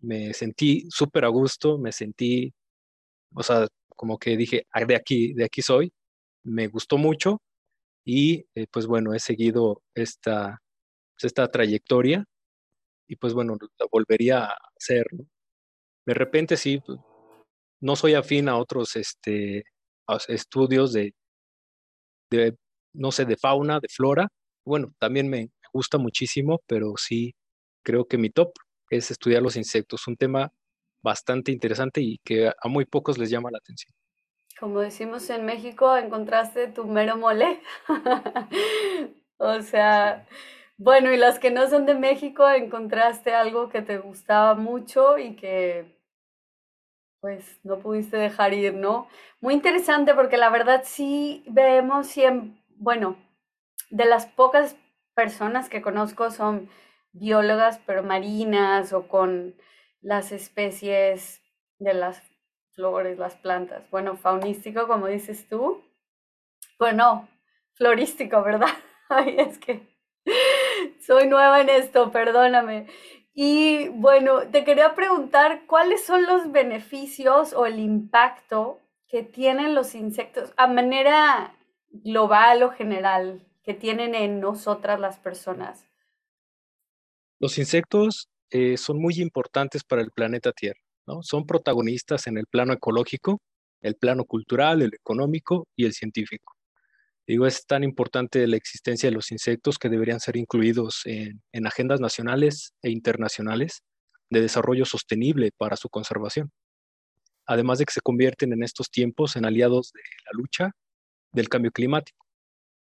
me 0.00 0.34
sentí 0.34 0.86
súper 0.90 1.24
a 1.24 1.28
gusto, 1.28 1.78
me 1.78 1.92
sentí, 1.92 2.52
o 3.34 3.42
sea, 3.42 3.66
como 3.96 4.18
que 4.18 4.36
dije, 4.36 4.66
ah, 4.72 4.84
de 4.84 4.96
aquí, 4.96 5.32
de 5.34 5.44
aquí 5.44 5.62
soy, 5.62 5.92
me 6.44 6.68
gustó 6.68 6.98
mucho 6.98 7.40
y 8.04 8.46
eh, 8.54 8.66
pues 8.70 8.86
bueno, 8.86 9.14
he 9.14 9.20
seguido 9.20 9.82
esta, 9.94 10.60
esta 11.20 11.48
trayectoria 11.48 12.24
y 13.08 13.16
pues 13.16 13.34
bueno, 13.34 13.56
la 13.78 13.86
volvería 13.90 14.44
a 14.46 14.56
hacer. 14.76 15.06
De 16.06 16.14
repente 16.14 16.56
sí, 16.56 16.80
pues, 16.84 16.98
no 17.80 17.96
soy 17.96 18.14
afín 18.14 18.48
a 18.48 18.56
otros 18.58 18.96
este, 18.96 19.64
estudios 20.28 20.92
de, 20.92 21.14
de, 22.30 22.56
no 22.94 23.12
sé, 23.12 23.24
de 23.26 23.36
fauna, 23.36 23.80
de 23.80 23.88
flora. 23.88 24.28
Bueno, 24.64 24.94
también 24.98 25.28
me, 25.28 25.50
gusta 25.74 25.98
muchísimo, 25.98 26.62
pero 26.66 26.94
sí 26.96 27.34
creo 27.84 28.06
que 28.06 28.16
mi 28.18 28.30
top 28.30 28.52
es 28.90 29.10
estudiar 29.10 29.42
los 29.42 29.56
insectos, 29.56 30.06
un 30.06 30.16
tema 30.16 30.52
bastante 31.02 31.52
interesante 31.52 32.00
y 32.00 32.18
que 32.24 32.48
a 32.48 32.68
muy 32.68 32.86
pocos 32.86 33.18
les 33.18 33.28
llama 33.30 33.50
la 33.50 33.58
atención. 33.58 33.92
Como 34.58 34.80
decimos 34.80 35.28
en 35.30 35.44
México, 35.44 35.96
encontraste 35.96 36.68
tu 36.68 36.84
mero 36.84 37.16
mole. 37.16 37.60
o 39.38 39.60
sea, 39.62 40.26
bueno, 40.76 41.12
y 41.12 41.16
las 41.16 41.38
que 41.38 41.50
no 41.50 41.68
son 41.68 41.86
de 41.86 41.94
México, 41.94 42.48
encontraste 42.48 43.34
algo 43.34 43.68
que 43.68 43.82
te 43.82 43.98
gustaba 43.98 44.54
mucho 44.54 45.18
y 45.18 45.36
que 45.36 45.94
pues 47.20 47.58
no 47.64 47.78
pudiste 47.78 48.18
dejar 48.18 48.52
ir, 48.52 48.74
¿no? 48.74 49.08
Muy 49.40 49.54
interesante 49.54 50.14
porque 50.14 50.36
la 50.36 50.50
verdad 50.50 50.82
sí 50.84 51.42
vemos 51.46 52.06
siempre, 52.06 52.60
bueno, 52.76 53.16
de 53.90 54.04
las 54.04 54.26
pocas 54.26 54.76
personas 55.14 55.68
que 55.70 55.80
conozco 55.80 56.30
son 56.30 56.68
biólogas, 57.12 57.80
pero 57.86 58.02
marinas 58.02 58.92
o 58.92 59.08
con 59.08 59.54
las 60.02 60.32
especies 60.32 61.40
de 61.78 61.94
las 61.94 62.22
flores, 62.74 63.18
las 63.18 63.34
plantas. 63.36 63.88
Bueno, 63.90 64.16
faunístico, 64.16 64.86
como 64.86 65.06
dices 65.06 65.48
tú. 65.48 65.82
Bueno, 66.78 67.28
florístico, 67.74 68.42
¿verdad? 68.42 68.68
Ay, 69.08 69.36
es 69.38 69.58
que 69.58 69.86
soy 71.00 71.26
nueva 71.26 71.60
en 71.60 71.68
esto, 71.68 72.10
perdóname. 72.10 72.86
Y 73.34 73.88
bueno, 73.88 74.48
te 74.48 74.64
quería 74.64 74.94
preguntar 74.94 75.66
cuáles 75.66 76.04
son 76.04 76.24
los 76.24 76.52
beneficios 76.52 77.52
o 77.52 77.66
el 77.66 77.80
impacto 77.80 78.80
que 79.08 79.22
tienen 79.22 79.74
los 79.74 79.94
insectos 79.94 80.52
a 80.56 80.66
manera 80.66 81.56
global 81.88 82.62
o 82.62 82.70
general 82.70 83.44
que 83.64 83.74
tienen 83.74 84.14
en 84.14 84.40
nosotras 84.40 85.00
las 85.00 85.18
personas. 85.18 85.88
Los 87.40 87.58
insectos 87.58 88.28
eh, 88.50 88.76
son 88.76 89.00
muy 89.00 89.14
importantes 89.20 89.82
para 89.82 90.02
el 90.02 90.10
planeta 90.10 90.52
Tierra, 90.52 90.80
Son 91.22 91.46
protagonistas 91.46 92.26
en 92.26 92.38
el 92.38 92.46
plano 92.46 92.72
ecológico, 92.72 93.40
el 93.80 93.96
plano 93.96 94.24
cultural, 94.24 94.82
el 94.82 94.94
económico 94.94 95.68
y 95.76 95.84
el 95.84 95.92
científico. 95.92 96.54
Digo, 97.26 97.46
es 97.46 97.66
tan 97.66 97.84
importante 97.84 98.46
la 98.46 98.56
existencia 98.56 99.08
de 99.08 99.14
los 99.14 99.32
insectos 99.32 99.78
que 99.78 99.88
deberían 99.88 100.20
ser 100.20 100.36
incluidos 100.36 101.02
en, 101.04 101.66
agendas 101.66 102.00
nacionales 102.00 102.74
e 102.82 102.90
internacionales 102.90 103.82
de 104.28 104.42
desarrollo 104.42 104.84
sostenible 104.84 105.50
para 105.56 105.76
su 105.76 105.88
conservación. 105.88 106.50
Además 107.46 107.78
de 107.78 107.86
que 107.86 107.92
se 107.92 108.00
convierten 108.00 108.52
en 108.52 108.62
estos 108.62 108.90
tiempos 108.90 109.36
en 109.36 109.46
aliados 109.46 109.92
de 109.92 110.00
la 110.26 110.30
lucha 110.32 110.70
del 111.32 111.48
cambio 111.48 111.72
climático. 111.72 112.26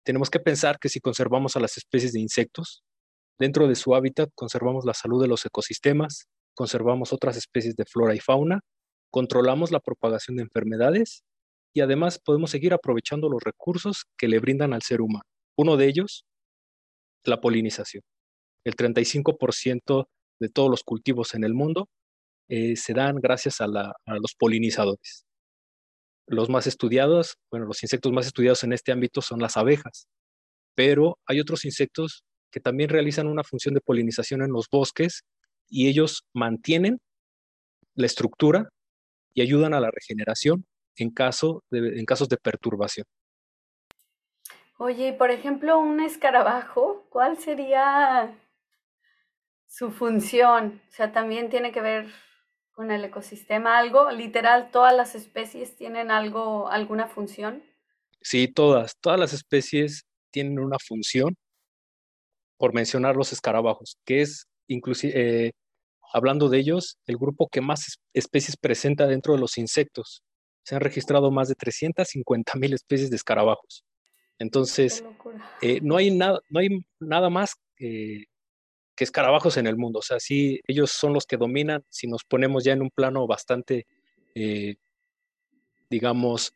Tenemos 0.04 0.30
que 0.30 0.40
pensar 0.40 0.78
que 0.78 0.88
si 0.88 1.00
conservamos 1.00 1.56
a 1.56 1.60
las 1.60 1.76
especies 1.76 2.12
de 2.12 2.20
insectos, 2.20 2.82
dentro 3.38 3.68
de 3.68 3.74
su 3.74 3.94
hábitat 3.94 4.30
conservamos 4.34 4.84
la 4.84 4.94
salud 4.94 5.20
de 5.20 5.28
los 5.28 5.44
ecosistemas, 5.44 6.28
conservamos 6.60 7.14
otras 7.14 7.38
especies 7.38 7.74
de 7.74 7.86
flora 7.86 8.14
y 8.14 8.20
fauna, 8.20 8.60
controlamos 9.10 9.70
la 9.70 9.80
propagación 9.80 10.36
de 10.36 10.42
enfermedades 10.42 11.24
y 11.74 11.80
además 11.80 12.18
podemos 12.22 12.50
seguir 12.50 12.74
aprovechando 12.74 13.30
los 13.30 13.42
recursos 13.42 14.04
que 14.18 14.28
le 14.28 14.40
brindan 14.40 14.74
al 14.74 14.82
ser 14.82 15.00
humano. 15.00 15.24
Uno 15.56 15.78
de 15.78 15.86
ellos, 15.86 16.26
la 17.24 17.40
polinización. 17.40 18.02
El 18.66 18.76
35% 18.76 20.06
de 20.38 20.48
todos 20.50 20.68
los 20.68 20.82
cultivos 20.84 21.32
en 21.32 21.44
el 21.44 21.54
mundo 21.54 21.88
eh, 22.50 22.76
se 22.76 22.92
dan 22.92 23.16
gracias 23.22 23.62
a, 23.62 23.66
los 23.66 24.34
polinizadores. 24.38 25.24
Los 26.26 26.50
más 26.50 26.66
estudiados, 26.66 27.38
bueno, 27.50 27.64
los 27.64 27.82
insectos 27.82 28.12
más 28.12 28.26
estudiados 28.26 28.64
en 28.64 28.74
este 28.74 28.92
ámbito 28.92 29.22
son 29.22 29.40
las 29.40 29.56
abejas, 29.56 30.08
pero 30.74 31.18
hay 31.24 31.40
otros 31.40 31.64
insectos 31.64 32.22
que 32.52 32.60
también 32.60 32.90
realizan 32.90 33.28
una 33.28 33.44
función 33.44 33.72
de 33.72 33.80
polinización 33.80 34.42
en 34.42 34.52
los 34.52 34.66
bosques 34.70 35.22
y 35.70 35.88
ellos 35.88 36.24
mantienen 36.34 36.98
la 37.94 38.06
estructura 38.06 38.68
y 39.32 39.42
ayudan 39.42 39.72
a 39.72 39.80
la 39.80 39.90
regeneración 39.90 40.66
en, 40.96 41.10
caso 41.10 41.62
en 41.70 42.04
casos 42.04 42.28
de 42.28 42.36
perturbación. 42.36 43.06
Oye, 44.76 45.12
por 45.12 45.30
ejemplo, 45.30 45.78
un 45.78 46.00
escarabajo, 46.00 47.06
¿cuál 47.10 47.38
sería 47.38 48.34
su 49.66 49.90
función? 49.90 50.82
O 50.88 50.92
sea, 50.92 51.12
también 51.12 51.50
tiene 51.50 51.70
que 51.70 51.80
ver 51.80 52.06
con 52.72 52.90
el 52.90 53.04
ecosistema 53.04 53.78
algo, 53.78 54.10
literal, 54.10 54.70
todas 54.70 54.96
las 54.96 55.14
especies 55.14 55.76
tienen 55.76 56.10
algo, 56.10 56.68
alguna 56.68 57.06
función. 57.06 57.62
Sí, 58.22 58.48
todas, 58.48 58.96
todas 59.00 59.20
las 59.20 59.34
especies 59.34 60.04
tienen 60.30 60.58
una 60.58 60.78
función, 60.78 61.36
por 62.56 62.74
mencionar 62.74 63.16
los 63.16 63.32
escarabajos, 63.32 63.98
que 64.04 64.22
es 64.22 64.46
inclusive, 64.66 65.12
eh, 65.46 65.52
hablando 66.12 66.48
de 66.48 66.58
ellos, 66.58 66.98
el 67.06 67.16
grupo 67.16 67.48
que 67.48 67.60
más 67.60 67.98
especies 68.12 68.56
presenta 68.56 69.06
dentro 69.06 69.34
de 69.34 69.40
los 69.40 69.58
insectos 69.58 70.22
se 70.62 70.74
han 70.74 70.80
registrado 70.80 71.30
más 71.30 71.48
de 71.48 71.54
350 71.54 72.56
mil 72.56 72.74
especies 72.74 73.10
de 73.10 73.16
escarabajos. 73.16 73.84
Entonces, 74.38 75.04
eh, 75.60 75.80
no, 75.82 75.96
hay 75.96 76.10
nada, 76.10 76.40
no 76.48 76.60
hay 76.60 76.84
nada 76.98 77.30
más 77.30 77.54
que 79.00 79.04
escarabajos 79.04 79.56
en 79.56 79.66
el 79.66 79.76
mundo. 79.76 80.00
O 80.00 80.02
sea, 80.02 80.20
sí, 80.20 80.60
ellos 80.66 80.90
son 80.90 81.14
los 81.14 81.24
que 81.24 81.38
dominan. 81.38 81.82
Si 81.88 82.06
nos 82.06 82.22
ponemos 82.24 82.64
ya 82.64 82.74
en 82.74 82.82
un 82.82 82.90
plano 82.90 83.26
bastante, 83.26 83.86
eh, 84.34 84.76
digamos, 85.88 86.52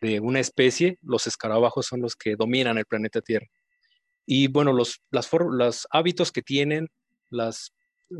de 0.00 0.18
una 0.18 0.40
especie, 0.40 0.98
los 1.02 1.26
escarabajos 1.26 1.86
son 1.86 2.02
los 2.02 2.16
que 2.16 2.34
dominan 2.36 2.78
el 2.78 2.84
planeta 2.84 3.20
Tierra. 3.20 3.46
Y 4.26 4.48
bueno, 4.48 4.72
los, 4.72 5.02
las 5.10 5.30
los 5.32 5.86
hábitos 5.90 6.32
que 6.32 6.42
tienen, 6.42 6.88
las 7.30 7.72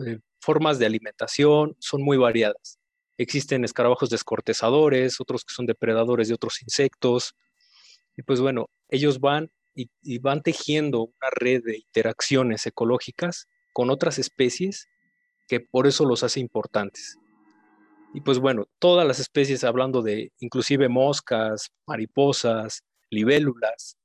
eh, 0.06 0.20
formas 0.44 0.78
de 0.78 0.86
alimentación 0.86 1.74
son 1.80 2.02
muy 2.02 2.16
variadas. 2.16 2.78
Existen 3.16 3.64
escarabajos 3.64 4.10
descortezadores, 4.10 5.20
otros 5.20 5.44
que 5.44 5.54
son 5.54 5.66
depredadores 5.66 6.28
de 6.28 6.34
otros 6.34 6.62
insectos. 6.62 7.34
Y 8.16 8.22
pues 8.22 8.40
bueno, 8.40 8.68
ellos 8.88 9.20
van 9.20 9.50
y, 9.74 10.18
van 10.18 10.42
tejiendo 10.42 11.02
una 11.02 11.30
red 11.32 11.62
de 11.64 11.78
interacciones 11.78 12.66
ecológicas 12.66 13.48
con 13.72 13.90
otras 13.90 14.18
especies 14.18 14.86
que 15.48 15.60
por 15.60 15.86
eso 15.86 16.04
los 16.04 16.22
hace 16.22 16.40
importantes. 16.40 17.18
Y 18.12 18.20
pues 18.20 18.38
bueno, 18.38 18.66
todas 18.78 19.06
las 19.06 19.18
especies, 19.18 19.64
hablando 19.64 20.00
de 20.00 20.30
inclusive 20.38 20.88
moscas, 20.88 21.70
mariposas, 21.86 22.84
libélulas, 23.10 23.96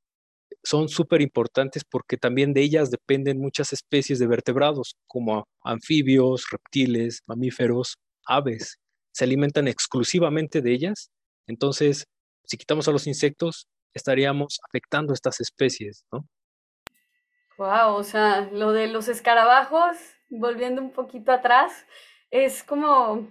son 0.63 0.89
súper 0.89 1.21
importantes 1.21 1.83
porque 1.83 2.17
también 2.17 2.53
de 2.53 2.61
ellas 2.61 2.91
dependen 2.91 3.39
muchas 3.39 3.73
especies 3.73 4.19
de 4.19 4.27
vertebrados, 4.27 4.95
como 5.07 5.47
anfibios, 5.63 6.49
reptiles, 6.51 7.21
mamíferos, 7.27 7.97
aves. 8.25 8.77
Se 9.11 9.23
alimentan 9.23 9.67
exclusivamente 9.67 10.61
de 10.61 10.73
ellas. 10.73 11.09
Entonces, 11.47 12.05
si 12.45 12.57
quitamos 12.57 12.87
a 12.87 12.91
los 12.91 13.07
insectos, 13.07 13.67
estaríamos 13.93 14.59
afectando 14.67 15.13
a 15.13 15.15
estas 15.15 15.39
especies, 15.39 16.05
¿no? 16.11 16.25
Wow, 17.57 17.95
o 17.95 18.03
sea, 18.03 18.49
lo 18.51 18.71
de 18.71 18.87
los 18.87 19.09
escarabajos, 19.09 19.97
volviendo 20.29 20.81
un 20.81 20.91
poquito 20.91 21.31
atrás, 21.31 21.85
es 22.31 22.63
como 22.63 23.27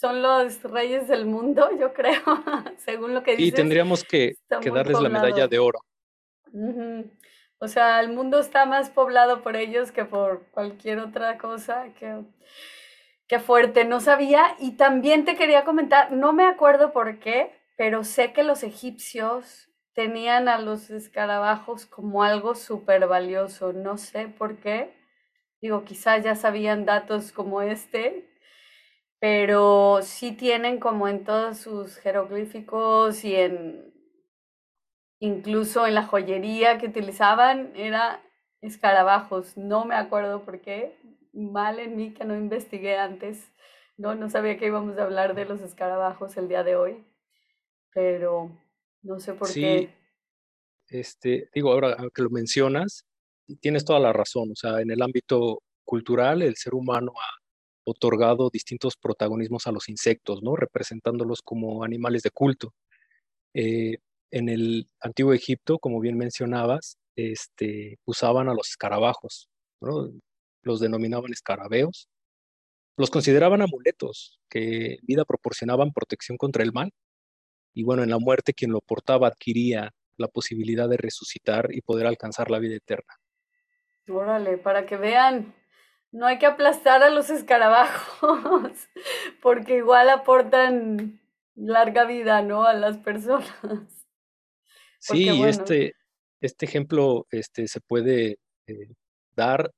son 0.00 0.22
los 0.22 0.62
reyes 0.62 1.08
del 1.08 1.26
mundo, 1.26 1.68
yo 1.78 1.92
creo, 1.92 2.22
según 2.78 3.12
lo 3.12 3.22
que 3.22 3.32
dices. 3.32 3.48
Y 3.48 3.52
tendríamos 3.52 4.02
que, 4.02 4.36
darles 4.48 4.98
la 4.98 5.10
medalla 5.10 5.46
de 5.46 5.58
oro. 5.58 5.80
O 7.58 7.68
sea, 7.68 8.00
el 8.00 8.08
mundo 8.10 8.40
está 8.40 8.64
más 8.64 8.90
poblado 8.90 9.42
por 9.42 9.56
ellos 9.56 9.92
que 9.92 10.04
por 10.04 10.46
cualquier 10.50 10.98
otra 10.98 11.36
cosa. 11.38 11.92
Que, 11.98 12.24
qué 13.28 13.38
fuerte, 13.38 13.84
no 13.84 14.00
sabía. 14.00 14.56
Y 14.58 14.72
también 14.72 15.24
te 15.24 15.36
quería 15.36 15.64
comentar, 15.64 16.12
no 16.12 16.32
me 16.32 16.44
acuerdo 16.44 16.92
por 16.92 17.18
qué, 17.18 17.52
pero 17.76 18.02
sé 18.04 18.32
que 18.32 18.44
los 18.44 18.62
egipcios 18.62 19.68
tenían 19.94 20.48
a 20.48 20.58
los 20.58 20.90
escarabajos 20.90 21.86
como 21.86 22.22
algo 22.24 22.54
súper 22.54 23.06
valioso. 23.06 23.72
No 23.74 23.98
sé 23.98 24.28
por 24.28 24.58
qué. 24.60 24.94
Digo, 25.60 25.84
quizás 25.84 26.24
ya 26.24 26.34
sabían 26.36 26.86
datos 26.86 27.32
como 27.32 27.60
este, 27.60 28.30
pero 29.20 30.00
sí 30.02 30.32
tienen 30.32 30.80
como 30.80 31.06
en 31.08 31.24
todos 31.24 31.58
sus 31.58 31.98
jeroglíficos 31.98 33.24
y 33.24 33.36
en 33.36 33.92
incluso 35.20 35.86
en 35.86 35.94
la 35.94 36.06
joyería 36.06 36.78
que 36.78 36.86
utilizaban 36.86 37.72
era 37.76 38.20
escarabajos. 38.60 39.56
No 39.56 39.84
me 39.84 39.94
acuerdo 39.94 40.42
por 40.42 40.60
qué. 40.60 40.98
Mal 41.32 41.78
en 41.78 41.96
mí 41.96 42.12
que 42.12 42.24
no 42.24 42.34
investigué 42.34 42.98
antes. 42.98 43.52
No, 43.96 44.14
no 44.14 44.28
sabía 44.28 44.58
que 44.58 44.66
íbamos 44.66 44.98
a 44.98 45.04
hablar 45.04 45.34
de 45.34 45.44
los 45.44 45.60
escarabajos 45.60 46.36
el 46.36 46.48
día 46.48 46.64
de 46.64 46.76
hoy. 46.76 47.04
Pero 47.92 48.50
no 49.02 49.20
sé 49.20 49.34
por 49.34 49.48
sí, 49.48 49.60
qué. 49.60 49.94
Este, 50.88 51.48
digo, 51.54 51.70
ahora 51.70 51.96
que 52.14 52.22
lo 52.22 52.30
mencionas, 52.30 53.06
tienes 53.60 53.84
toda 53.84 54.00
la 54.00 54.12
razón. 54.12 54.50
O 54.50 54.56
sea, 54.56 54.80
en 54.80 54.90
el 54.90 55.02
ámbito 55.02 55.62
cultural, 55.84 56.42
el 56.42 56.56
ser 56.56 56.74
humano 56.74 57.12
ha 57.16 57.40
otorgado 57.84 58.50
distintos 58.50 58.96
protagonismos 58.96 59.66
a 59.66 59.72
los 59.72 59.88
insectos, 59.88 60.42
¿no? 60.42 60.56
Representándolos 60.56 61.42
como 61.42 61.84
animales 61.84 62.22
de 62.22 62.30
culto. 62.30 62.74
Eh, 63.54 63.98
en 64.30 64.48
el 64.48 64.88
antiguo 65.00 65.32
Egipto, 65.32 65.78
como 65.78 66.00
bien 66.00 66.16
mencionabas, 66.16 66.98
este, 67.16 67.98
usaban 68.04 68.48
a 68.48 68.54
los 68.54 68.68
escarabajos. 68.70 69.48
Los 70.62 70.80
denominaban 70.80 71.32
escarabeos. 71.32 72.08
Los 72.96 73.10
consideraban 73.10 73.62
amuletos 73.62 74.40
que 74.48 74.98
vida 75.02 75.24
proporcionaban 75.24 75.92
protección 75.92 76.36
contra 76.36 76.62
el 76.62 76.72
mal. 76.72 76.92
Y 77.72 77.84
bueno, 77.84 78.02
en 78.02 78.10
la 78.10 78.18
muerte 78.18 78.52
quien 78.52 78.72
lo 78.72 78.80
portaba 78.80 79.28
adquiría 79.28 79.92
la 80.16 80.28
posibilidad 80.28 80.88
de 80.88 80.98
resucitar 80.98 81.68
y 81.72 81.80
poder 81.80 82.06
alcanzar 82.06 82.50
la 82.50 82.58
vida 82.58 82.76
eterna. 82.76 83.14
Órale, 84.08 84.58
para 84.58 84.86
que 84.86 84.96
vean 84.96 85.54
no 86.12 86.26
hay 86.26 86.38
que 86.38 86.46
aplastar 86.46 87.02
a 87.02 87.10
los 87.10 87.30
escarabajos, 87.30 88.72
porque 89.42 89.76
igual 89.76 90.10
aportan 90.10 91.20
larga 91.54 92.04
vida, 92.04 92.42
¿no? 92.42 92.64
A 92.64 92.74
las 92.74 92.98
personas. 92.98 93.99
Sí, 95.00 95.28
este, 95.44 95.94
este 96.40 96.66
ejemplo 96.66 97.26
este, 97.30 97.66
se 97.66 97.80
puede 97.80 98.38
eh, 98.66 98.88
dar 99.34 99.72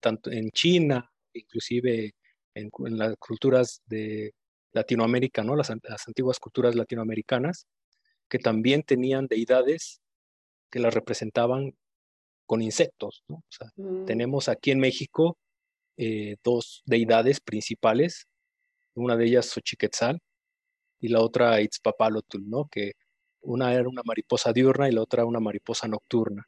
tanto 0.00 0.30
en 0.30 0.50
China, 0.50 1.10
inclusive 1.32 2.14
en, 2.54 2.70
las 2.96 3.16
culturas 3.16 3.82
de 3.86 4.32
Latinoamérica, 4.72 5.42
¿no? 5.42 5.56
Las, 5.56 5.70
antiguas 5.70 6.38
culturas 6.38 6.74
latinoamericanas, 6.74 7.66
que 8.28 8.38
también 8.38 8.82
tenían 8.82 9.26
deidades 9.26 10.00
que 10.70 10.78
las 10.78 10.94
representaban 10.94 11.74
con 12.46 12.62
insectos, 12.62 13.24
¿no? 13.28 13.36
O 13.36 13.50
sea, 13.50 13.72
mm. 13.76 14.04
tenemos 14.04 14.48
aquí 14.48 14.70
en 14.70 14.78
México 14.78 15.38
eh, 15.96 16.36
dos 16.44 16.82
deidades 16.86 17.40
principales, 17.40 18.28
una 18.94 19.16
de 19.16 19.26
ellas 19.26 19.46
Xochiquetzal 19.46 20.20
y 21.00 21.08
la 21.08 21.20
otra 21.20 21.60
Itzpapalotl, 21.60 22.38
¿no? 22.48 22.68
que 22.70 22.92
una 23.46 23.72
era 23.72 23.88
una 23.88 24.02
mariposa 24.04 24.52
diurna 24.52 24.88
y 24.88 24.92
la 24.92 25.02
otra 25.02 25.24
una 25.24 25.40
mariposa 25.40 25.88
nocturna. 25.88 26.44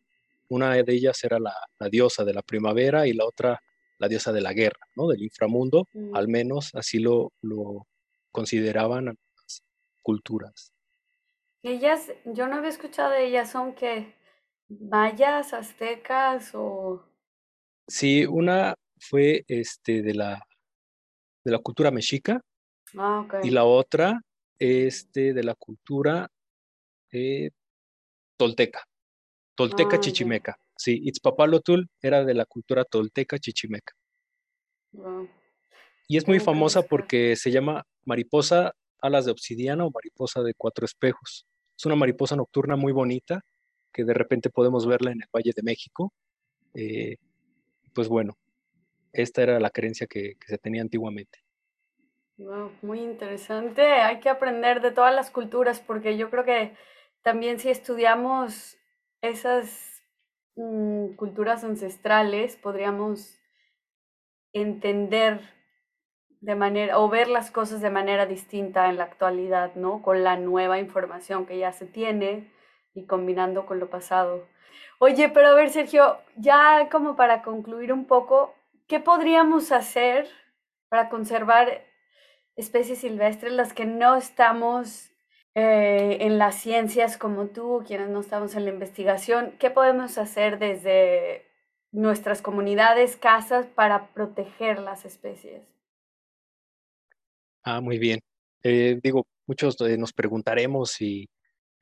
Una 0.49 0.75
de 0.75 0.93
ellas 0.93 1.23
era 1.25 1.39
la, 1.39 1.55
diosa 1.91 2.25
de 2.25 2.35
la 2.35 2.43
primavera 2.43 3.07
y 3.07 3.13
la 3.13 3.25
otra 3.25 3.61
la 3.99 4.09
diosa 4.09 4.33
de 4.33 4.41
la 4.41 4.53
guerra, 4.53 4.87
¿no? 4.95 5.09
del 5.09 5.23
inframundo, 5.23 5.85
mm. 5.93 6.15
al 6.15 6.29
menos 6.29 6.73
así 6.75 7.01
lo, 7.01 7.33
lo 7.43 7.89
consideraban 8.31 9.07
las 9.07 9.65
culturas. 10.03 10.73
Ellas, 11.65 12.13
yo 12.25 12.47
no 12.47 12.57
había 12.57 12.71
escuchado 12.71 13.11
de 13.11 13.27
ellas, 13.27 13.51
son 13.51 13.75
que 13.75 14.15
mayas, 14.69 15.53
aztecas 15.53 16.55
o... 16.55 17.05
Sí, 17.89 18.25
una, 18.25 18.75
fue 19.01 19.45
este, 19.49 20.03
de, 20.03 20.15
la, 20.15 20.41
de 21.45 21.51
la 21.51 21.59
cultura 21.59 21.91
mexica 21.91 22.41
ah, 22.97 23.27
y 23.43 23.51
la 23.51 23.65
otra 23.65 24.23
este, 24.59 25.33
de 25.33 25.43
la 25.43 25.55
cultura 25.55 26.29
eh, 27.13 27.51
tolteca, 28.37 28.85
tolteca 29.55 29.97
ah, 29.97 30.01
chichimeca. 30.01 30.59
Sí, 30.77 31.01
Itzpapalotul 31.05 31.89
era 32.01 32.25
de 32.25 32.35
la 32.35 32.45
cultura 32.47 32.85
tolteca 32.85 33.39
chichimeca. 33.39 33.95
Y 36.07 36.17
es 36.17 36.27
muy 36.27 36.41
famosa 36.41 36.83
porque 36.83 37.37
se 37.37 37.51
llama 37.51 37.85
mariposa 38.05 38.73
alas 39.01 39.27
de 39.27 39.33
obsidiana 39.33 39.85
o 39.85 39.91
mariposa 39.91 40.43
de 40.43 40.55
cuatro 40.55 40.85
espejos. 40.85 41.47
Es 41.77 41.87
una 41.87 41.97
mariposa 41.97 42.37
nocturna 42.37 42.77
muy 42.77 42.93
bonita 42.93 43.43
que 43.93 44.05
de 44.05 44.15
repente 44.15 44.51
podemos 44.51 44.87
verla 44.87 45.13
en 45.13 45.23
el 45.23 45.29
Valle 45.35 45.53
de 45.55 45.63
México. 45.63 46.13
Eh, 46.75 47.17
pues 47.95 48.09
bueno, 48.09 48.37
esta 49.13 49.43
era 49.43 49.61
la 49.61 49.71
creencia 49.71 50.07
que, 50.07 50.37
se 50.47 50.59
tenía 50.59 50.83
antiguamente. 50.83 51.41
muy 52.83 53.01
interesante. 53.01 53.83
Hay 53.83 54.21
que 54.21 54.29
aprender 54.29 54.81
de 54.81 54.93
todas 54.93 55.15
las 55.15 55.31
culturas 55.31 55.81
porque 55.81 56.17
yo 56.17 56.31
creo 56.31 56.45
que 56.45 56.77
también 57.23 57.59
si 57.59 57.71
estudiamos 57.71 58.77
esas 59.21 60.03
mm, 60.57 61.15
culturas 61.17 61.65
ancestrales 61.65 62.57
podríamos 62.57 63.39
entender 64.53 65.41
de 66.41 66.55
manera 66.55 66.99
o 66.99 67.09
ver 67.09 67.29
las 67.29 67.51
cosas 67.51 67.81
de 67.81 67.91
manera 67.91 68.27
distinta 68.27 68.89
en 68.89 68.97
la 68.97 69.05
actualidad, 69.05 69.75
¿no? 69.75 70.03
Con 70.03 70.23
la 70.23 70.37
nueva 70.37 70.79
información 70.79 71.47
que 71.47 71.59
ya 71.59 71.73
se 71.73 71.87
tiene 71.87 72.53
y 72.95 73.07
combinando 73.07 73.67
con 73.67 73.81
lo 73.81 73.91
pasado. 73.91 74.47
Oye, 75.01 75.29
pero 75.29 75.49
a 75.49 75.55
ver, 75.55 75.71
Sergio, 75.71 76.19
ya 76.37 76.89
como 76.91 77.17
para 77.17 77.43
concluir 77.43 77.93
un 77.93 78.05
poco, 78.07 78.55
¿Qué 78.89 79.01
podríamos 79.01 79.71
hacer 79.71 80.27
para 80.89 81.11
conservar 81.11 81.85
especies 82.57 83.01
silvestres, 83.01 83.53
las 83.53 83.75
que 83.75 83.85
no 83.85 84.17
estamos 84.17 85.08
eh, 85.61 86.19
en 86.21 86.39
las 86.39 86.55
ciencias 86.55 87.19
como 87.19 87.47
tú, 87.47 87.83
quienes 87.85 88.09
no 88.11 88.21
estamos 88.21 88.55
en 88.55 88.65
la 88.65 88.71
investigación? 88.71 89.55
¿Qué 89.59 89.71
podemos 89.71 90.17
hacer 90.17 90.61
desde 90.61 91.47
nuestras 91.91 92.43
comunidades, 92.43 93.17
casas, 93.17 93.67
para 93.67 94.15
proteger 94.15 94.79
las 94.79 95.05
especies? 95.05 95.63
Ah, 97.65 97.81
muy 97.81 97.99
bien. 97.99 98.21
Eh, 98.63 99.01
digo, 99.03 99.27
muchos 99.49 99.77
nos 99.81 100.13
preguntaremos 100.13 100.93
si 100.93 101.29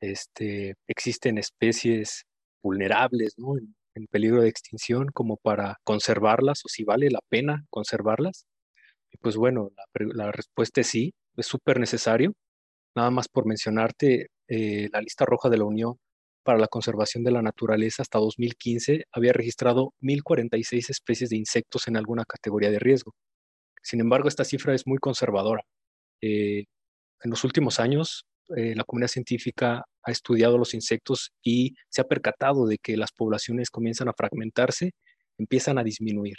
este, 0.01 0.75
existen 0.87 1.37
especies 1.37 2.25
vulnerables 2.62 3.35
¿no? 3.37 3.57
en 3.59 4.07
peligro 4.07 4.41
de 4.41 4.49
extinción 4.49 5.09
como 5.12 5.37
para 5.37 5.77
conservarlas 5.85 6.65
o 6.65 6.69
si 6.69 6.85
vale 6.85 7.11
la 7.11 7.21
pena 7.29 7.67
conservarlas? 7.69 8.47
Y 9.12 9.19
pues 9.19 9.37
bueno, 9.37 9.71
la, 10.15 10.33
respuesta 10.33 10.81
es 10.81 10.87
sí, 10.87 11.12
es 11.37 11.47
súper 11.47 11.79
necesario. 11.79 12.33
Nada 12.96 13.11
más 13.11 13.28
por 13.28 13.46
mencionarte, 13.46 14.28
eh, 14.48 14.88
la 14.90 15.02
lista 15.02 15.26
roja 15.26 15.50
de 15.50 15.59
la 15.59 15.64
Unión 15.64 15.98
para 16.42 16.59
la 16.59 16.66
Conservación 16.66 17.24
de 17.24 17.30
la 17.30 17.42
Naturaleza 17.42 18.02
hasta 18.02 18.18
2015 18.18 19.04
había 19.12 19.35
registrado 19.35 19.92
1.046 20.00 20.90
especies 20.90 21.28
de 21.30 21.37
insectos 21.37 21.88
en 21.88 21.98
alguna 21.98 22.24
categoría 22.24 22.70
de 22.70 22.78
riesgo. 22.78 23.14
Sin 23.82 24.00
embargo, 24.00 24.28
esta 24.28 24.44
cifra 24.44 24.74
es 24.74 24.87
muy 24.87 24.98
conservadora. 24.98 25.62
Eh, 26.22 26.64
en 27.22 27.30
los 27.30 27.44
últimos 27.44 27.80
años, 27.80 28.24
eh, 28.56 28.74
la 28.74 28.85
comunidad 28.85 29.09
científica 29.09 29.85
ha 30.02 30.11
estudiado 30.11 30.56
los 30.56 30.72
insectos 30.72 31.32
y 31.42 31.74
se 31.90 32.00
ha 32.00 32.04
percatado 32.04 32.66
de 32.66 32.78
que 32.78 32.96
las 32.96 33.12
poblaciones 33.12 33.70
comienzan 33.70 34.09
a 34.09 34.14
fragmentarse, 34.14 34.92
empiezan 35.38 35.78
a 35.78 35.85
disminuir. 35.85 36.37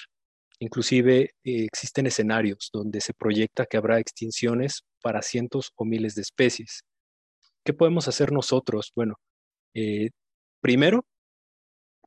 Inclusive 0.59 1.31
eh, 1.43 1.65
existen 1.65 2.07
escenarios 2.07 2.69
donde 2.73 3.01
se 3.01 3.13
proyecta 3.13 3.65
que 3.65 3.77
habrá 3.77 3.99
extinciones 3.99 4.83
para 5.01 5.21
cientos 5.21 5.71
o 5.75 5.85
miles 5.85 6.15
de 6.15 6.23
especies. 6.23 6.83
¿Qué 7.63 7.73
podemos 7.73 8.07
hacer 8.07 8.31
nosotros? 8.31 8.91
Bueno, 8.95 9.15
eh, 9.75 10.09
primero, 10.61 11.05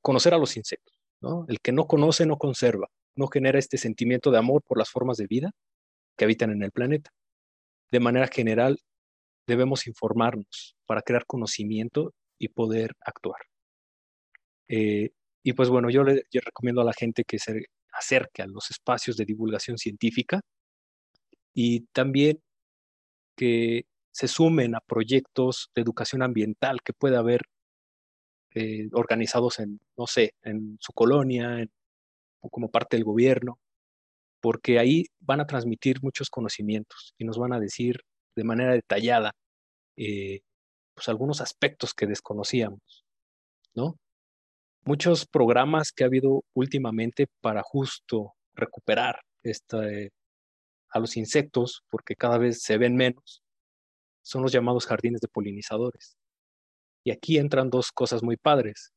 conocer 0.03 0.35
a 0.35 0.39
los 0.39 0.57
insectos. 0.57 0.95
¿no? 1.21 1.45
El 1.49 1.61
que 1.61 1.73
no 1.73 1.87
conoce 1.87 2.27
no 2.27 2.39
conserva, 2.39 2.89
no 3.15 3.29
genera 3.29 3.59
este 3.59 3.79
sentimiento 3.79 4.31
de 4.31 4.39
amor 4.39 4.63
por 4.67 4.79
las 4.79 4.91
formas 4.91 5.17
de 5.19 5.27
vida 5.27 5.53
que 6.17 6.25
habitan 6.25 6.51
en 6.51 6.63
el 6.63 6.73
planeta. 6.73 7.11
De 7.93 8.01
manera 8.01 8.27
general, 8.27 8.79
debemos 9.47 9.87
informarnos 9.87 10.77
para 10.87 11.03
crear 11.03 11.27
conocimiento 11.27 12.15
y 12.39 12.49
poder 12.49 12.93
actuar. 13.01 13.41
Eh, 14.69 15.11
y 15.43 15.53
pues 15.53 15.69
bueno, 15.69 15.91
yo 15.91 16.05
le 16.05 16.25
recomiendo 16.33 16.81
a 16.81 16.85
la 16.85 16.93
gente 16.93 17.25
que 17.25 17.39
se 17.39 17.65
acerque 17.93 18.43
a 18.43 18.47
los 18.47 18.71
espacios 18.71 19.17
de 19.17 19.25
divulgación 19.25 19.79
científica 19.79 20.41
y 21.55 21.81
también 21.93 22.41
que 23.37 23.87
se 24.13 24.29
sumen 24.29 24.75
a 24.75 24.81
proyectos 24.81 25.71
de 25.75 25.83
educación 25.83 26.23
ambiental 26.23 26.81
que 26.83 26.93
puede 26.93 27.17
haber 27.17 27.43
eh, 28.55 28.89
organizados 28.93 29.61
en, 29.61 29.81
no 29.97 30.07
sé, 30.07 30.35
en 30.43 30.77
su 30.81 30.93
colonia, 30.93 31.65
o 32.41 32.51
como 32.51 32.71
parte 32.71 32.97
del 32.97 33.05
gobierno, 33.05 33.59
porque 34.41 34.79
ahí 34.79 35.07
van 35.21 35.41
a 35.41 35.47
transmitir 35.47 36.03
muchos 36.03 36.31
conocimientos 36.31 37.15
y 37.19 37.25
nos 37.25 37.39
van 37.39 37.53
a 37.53 37.61
decir 37.61 38.01
de 38.35 38.45
manera 38.45 38.73
detallada 38.73 39.33
eh, 39.97 40.41
pues 40.95 41.09
algunos 41.09 41.41
aspectos 41.41 41.95
que 41.95 42.07
desconocíamos, 42.07 43.05
¿no? 43.75 43.99
Muchos 44.85 45.27
programas 45.27 45.93
que 45.93 46.05
ha 46.05 46.07
habido 46.07 46.43
últimamente 46.55 47.27
para 47.41 47.63
justo 47.63 48.35
recuperar 48.55 49.21
este, 49.43 50.13
a 50.91 50.99
los 50.99 51.17
insectos, 51.17 51.85
porque 51.91 52.17
cada 52.17 52.39
vez 52.39 52.63
se 52.63 52.79
ven 52.79 52.97
menos, 52.97 53.43
son 54.23 54.43
los 54.43 54.53
llamados 54.53 54.87
jardines 54.87 55.21
de 55.21 55.29
polinizadores. 55.29 56.17
Y 57.05 57.11
aquí 57.11 57.39
entran 57.39 57.71
dos 57.71 57.93
cosas 57.93 58.23
muy 58.23 58.37
padres. 58.37 58.93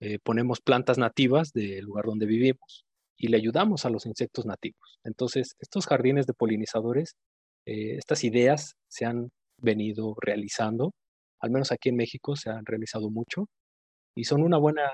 Eh, 0.00 0.18
ponemos 0.22 0.60
plantas 0.60 0.98
nativas 0.98 1.52
del 1.52 1.84
lugar 1.84 2.04
donde 2.04 2.26
vivimos 2.26 2.84
y 3.16 3.28
le 3.28 3.38
ayudamos 3.38 3.84
a 3.84 3.90
los 3.90 4.06
insectos 4.06 4.44
nativos. 4.44 5.00
Entonces, 5.04 5.56
estos 5.58 5.86
jardines 5.86 6.26
de 6.26 6.34
polinizadores, 6.34 7.16
eh, 7.64 7.96
estas 7.96 8.24
ideas 8.24 8.74
se 8.88 9.06
han 9.06 9.30
venido 9.58 10.14
realizando, 10.20 10.92
al 11.40 11.50
menos 11.50 11.72
aquí 11.72 11.88
en 11.88 11.96
México 11.96 12.36
se 12.36 12.50
han 12.50 12.66
realizado 12.66 13.10
mucho 13.10 13.46
y 14.14 14.24
son 14.24 14.42
una 14.42 14.58
buena 14.58 14.90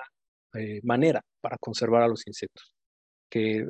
eh, 0.54 0.80
manera 0.82 1.22
para 1.40 1.58
conservar 1.58 2.02
a 2.02 2.08
los 2.08 2.26
insectos, 2.26 2.74
que 3.30 3.66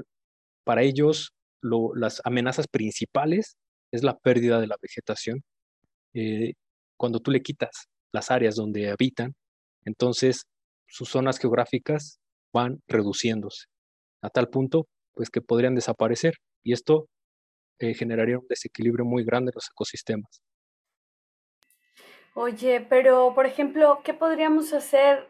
para 0.65 0.83
ellos 0.83 1.33
las 1.63 2.21
amenazas 2.25 2.67
principales 2.69 3.57
es 3.93 4.03
la 4.03 4.19
pérdida 4.19 4.61
de 4.61 4.67
la 4.67 4.77
vegetación. 4.81 5.43
cuando 6.97 7.21
tú 7.21 7.31
le 7.31 7.43
quitas 7.43 7.89
las 8.13 8.31
áreas 8.31 8.55
donde 8.57 8.91
habitan, 8.91 9.35
entonces 9.85 10.45
sus 10.87 11.09
zonas 11.09 11.39
geográficas 11.39 12.21
van 12.53 12.81
reduciéndose 12.87 13.67
a 14.23 14.31
tal 14.31 14.49
punto 14.49 14.87
pues 15.15 15.31
que 15.31 15.41
podrían 15.41 15.75
desaparecer 15.75 16.35
y 16.63 16.73
esto 16.73 17.09
eh, 17.79 17.95
generaría 17.95 18.39
un 18.39 18.47
desequilibrio 18.49 19.05
muy 19.05 19.25
grande 19.25 19.51
en 19.51 19.55
los 19.57 19.69
ecosistemas. 19.71 20.41
Oye, 22.35 22.81
pero 22.89 23.35
por 23.35 23.45
ejemplo, 23.45 24.01
¿qué 24.05 24.15
podríamos 24.15 24.73
hacer 24.73 25.29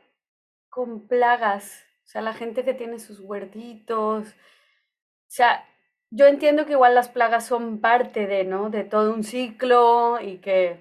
con 0.73 1.07
plagas? 1.07 1.85
O 2.03 2.07
sea, 2.07 2.23
la 2.23 2.33
gente 2.33 2.65
que 2.65 2.73
tiene 2.73 2.99
sus 2.99 3.21
huertitos. 3.21 4.27
O 4.27 5.29
sea, 5.29 5.69
yo 6.11 6.27
entiendo 6.27 6.65
que 6.65 6.73
igual 6.73 6.95
las 6.95 7.11
plagas 7.11 7.47
son 7.47 7.81
parte 7.81 8.27
de, 8.27 8.45
¿no? 8.45 8.71
De 8.71 8.83
todo 8.83 9.13
un 9.13 9.23
ciclo 9.23 10.19
y 10.21 10.39
que 10.39 10.79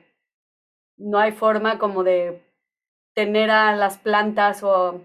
no 0.97 1.19
hay 1.19 1.33
forma 1.33 1.77
como 1.77 2.03
de 2.03 2.41
tener 3.13 3.51
a 3.51 3.75
las 3.75 3.97
plantas 3.97 4.63
o 4.63 5.01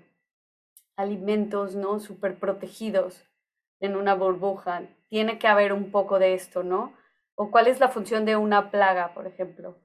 alimentos, 0.97 1.75
¿no? 1.75 1.99
Súper 1.99 2.39
protegidos 2.39 3.25
en 3.81 3.97
una 3.97 4.15
burbuja. 4.15 4.83
Tiene 5.09 5.39
que 5.41 5.49
haber 5.49 5.73
un 5.73 5.91
poco 5.91 6.21
de 6.21 6.35
esto, 6.35 6.63
¿no? 6.63 6.95
¿O 7.35 7.51
cuál 7.51 7.67
es 7.67 7.81
la 7.81 7.89
función 7.89 8.25
de 8.25 8.37
una 8.37 8.71
plaga, 8.71 9.15
por 9.15 9.27
ejemplo? 9.27 9.77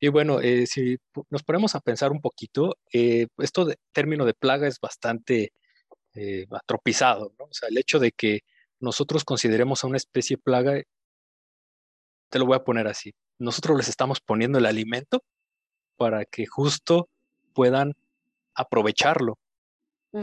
Y 0.00 0.08
bueno, 0.08 0.40
eh, 0.40 0.66
si 0.66 0.96
nos 1.30 1.42
ponemos 1.42 1.74
a 1.74 1.80
pensar 1.80 2.12
un 2.12 2.20
poquito, 2.20 2.76
eh, 2.92 3.26
esto 3.38 3.64
de 3.64 3.76
término 3.92 4.24
de 4.24 4.34
plaga 4.34 4.68
es 4.68 4.78
bastante 4.80 5.52
eh, 6.14 6.46
atropizado, 6.50 7.32
¿no? 7.38 7.46
O 7.46 7.52
sea, 7.52 7.68
el 7.68 7.78
hecho 7.78 7.98
de 7.98 8.12
que 8.12 8.40
nosotros 8.80 9.24
consideremos 9.24 9.82
a 9.82 9.88
una 9.88 9.96
especie 9.96 10.38
plaga, 10.38 10.80
te 12.30 12.38
lo 12.38 12.46
voy 12.46 12.56
a 12.56 12.64
poner 12.64 12.86
así 12.86 13.14
nosotros 13.38 13.76
les 13.76 13.88
estamos 13.88 14.20
poniendo 14.20 14.58
el 14.58 14.66
alimento 14.66 15.24
para 15.96 16.24
que 16.24 16.46
justo 16.46 17.08
puedan 17.54 17.94
aprovecharlo. 18.54 19.38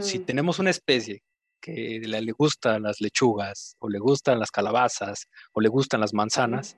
Si 0.00 0.18
mm. 0.18 0.24
tenemos 0.24 0.58
una 0.58 0.70
especie 0.70 1.22
que 1.60 2.00
le, 2.00 2.32
gustan 2.32 2.82
las 2.82 3.00
lechugas 3.00 3.76
o 3.78 3.88
le 3.88 3.98
gustan 3.98 4.38
las 4.38 4.50
calabazas 4.50 5.26
o 5.52 5.60
le 5.60 5.68
gustan 5.68 6.00
las 6.00 6.12
manzanas, 6.12 6.76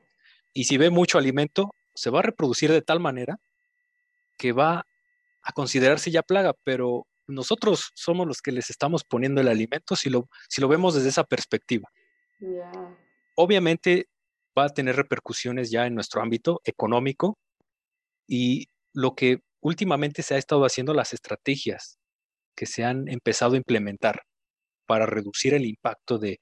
y 0.54 0.64
si 0.64 0.78
ve 0.78 0.90
mucho 0.90 1.18
alimento, 1.18 1.70
se 1.98 2.10
va 2.10 2.20
a 2.20 2.22
reproducir 2.22 2.70
de 2.70 2.82
tal 2.82 3.00
manera 3.00 3.38
que 4.38 4.52
va 4.52 4.86
a 5.42 5.52
considerarse 5.52 6.10
ya 6.10 6.22
plaga, 6.22 6.54
pero 6.64 7.06
nosotros 7.26 7.90
somos 7.94 8.26
los 8.26 8.40
que 8.40 8.52
les 8.52 8.70
estamos 8.70 9.04
poniendo 9.04 9.40
el 9.40 9.48
alimento 9.48 9.96
si 9.96 10.08
lo, 10.08 10.28
si 10.48 10.60
lo 10.60 10.68
vemos 10.68 10.94
desde 10.94 11.08
esa 11.08 11.24
perspectiva. 11.24 11.88
Obviamente 13.36 14.06
va 14.56 14.66
a 14.66 14.68
tener 14.70 14.96
repercusiones 14.96 15.70
ya 15.70 15.86
en 15.86 15.94
nuestro 15.94 16.22
ámbito 16.22 16.60
económico 16.64 17.38
y 18.26 18.66
lo 18.92 19.14
que 19.14 19.40
últimamente 19.60 20.22
se 20.22 20.34
ha 20.34 20.38
estado 20.38 20.64
haciendo 20.64 20.94
las 20.94 21.12
estrategias 21.12 21.98
que 22.56 22.66
se 22.66 22.84
han 22.84 23.08
empezado 23.08 23.54
a 23.54 23.58
implementar 23.58 24.22
para 24.86 25.06
reducir 25.06 25.54
el 25.54 25.66
impacto 25.66 26.18
de, 26.18 26.40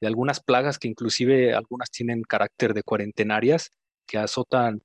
algunas 0.00 0.40
plagas 0.40 0.78
que 0.78 0.88
inclusive 0.88 1.54
algunas 1.54 1.90
tienen 1.90 2.22
carácter 2.22 2.72
de 2.72 2.84
cuarentenarias 2.84 3.70
que 4.06 4.16
azotan 4.16 4.80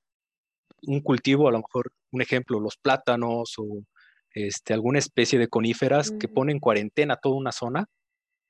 un 0.86 1.00
cultivo, 1.00 1.48
a 1.48 1.52
lo 1.52 1.58
mejor 1.58 1.92
un 2.10 2.22
ejemplo, 2.22 2.60
los 2.60 2.76
plátanos 2.76 3.54
o 3.58 3.84
este, 4.30 4.74
alguna 4.74 4.98
especie 4.98 5.38
de 5.38 5.48
coníferas 5.48 6.10
que 6.10 6.28
ponen 6.28 6.58
cuarentena 6.58 7.16
toda 7.16 7.36
una 7.36 7.52
zona, 7.52 7.86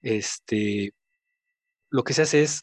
este, 0.02 0.92
lo 1.90 2.02
que 2.04 2.14
se 2.14 2.22
hace 2.22 2.42
es 2.42 2.62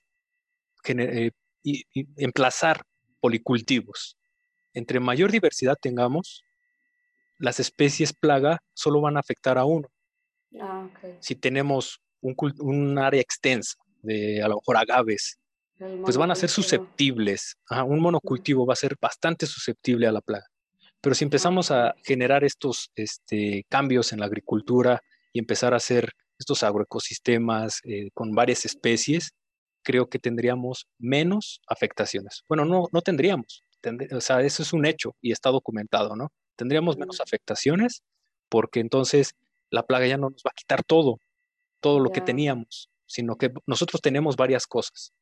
eh, 0.87 1.31
y, 1.63 1.83
emplazar 2.17 2.83
policultivos. 3.19 4.17
Entre 4.73 4.99
mayor 4.99 5.31
diversidad 5.31 5.77
tengamos, 5.79 6.43
las 7.37 7.59
especies 7.59 8.13
plaga 8.13 8.59
solo 8.73 9.01
van 9.01 9.17
a 9.17 9.19
afectar 9.19 9.57
a 9.57 9.65
uno. 9.65 9.87
Ah, 10.59 10.89
si 11.19 11.35
tenemos 11.35 12.01
un, 12.21 12.97
área 12.97 13.21
extensa 13.21 13.77
de 14.01 14.41
a 14.41 14.47
lo 14.47 14.55
mejor 14.55 14.77
agaves, 14.77 15.39
pues 16.03 16.17
van 16.17 16.31
a 16.31 16.35
ser 16.35 16.49
susceptibles. 16.49 17.57
un 17.85 17.99
monocultivo 17.99 18.65
va 18.65 18.73
a 18.73 18.77
ser 18.77 18.95
bastante 19.01 19.45
susceptible 19.45 20.07
a 20.07 20.11
la 20.11 20.21
plaga. 20.21 20.45
Pero 21.01 21.15
si 21.15 21.23
empezamos 21.23 21.71
a 21.71 21.95
generar 22.03 22.43
estos 22.43 22.91
este, 22.95 23.65
cambios 23.69 24.13
en 24.13 24.19
la 24.19 24.27
agricultura 24.27 25.01
y 25.33 25.39
empezar 25.39 25.73
a 25.73 25.77
hacer 25.77 26.11
estos 26.37 26.63
agroecosistemas 26.63 27.79
eh, 27.83 28.09
con 28.13 28.33
varias 28.33 28.65
especies, 28.65 29.31
creo 29.83 30.09
que 30.09 30.19
tendríamos 30.19 30.87
menos 30.99 31.61
afectaciones. 31.67 32.43
Bueno, 32.47 32.65
no, 32.65 32.87
no 32.91 33.01
tendríamos, 33.01 33.63
o 34.11 34.21
sea, 34.21 34.41
eso 34.41 34.61
es 34.61 34.73
un 34.73 34.85
hecho 34.85 35.15
y 35.21 35.31
está 35.31 35.49
documentado, 35.49 36.15
¿no? 36.15 36.29
Tendríamos 36.55 36.97
menos 36.97 37.19
afectaciones 37.19 38.03
porque 38.49 38.79
entonces 38.79 39.33
la 39.71 39.83
plaga 39.83 40.05
ya 40.05 40.17
no 40.17 40.29
nos 40.29 40.43
va 40.45 40.51
a 40.51 40.55
quitar 40.55 40.83
todo, 40.83 41.17
todo 41.79 41.99
lo 41.99 42.11
que 42.11 42.21
teníamos, 42.21 42.89
sino 43.07 43.37
que 43.37 43.51
nosotros 43.65 44.01
tenemos 44.01 44.35
varias 44.35 44.67
cosas. 44.67 45.13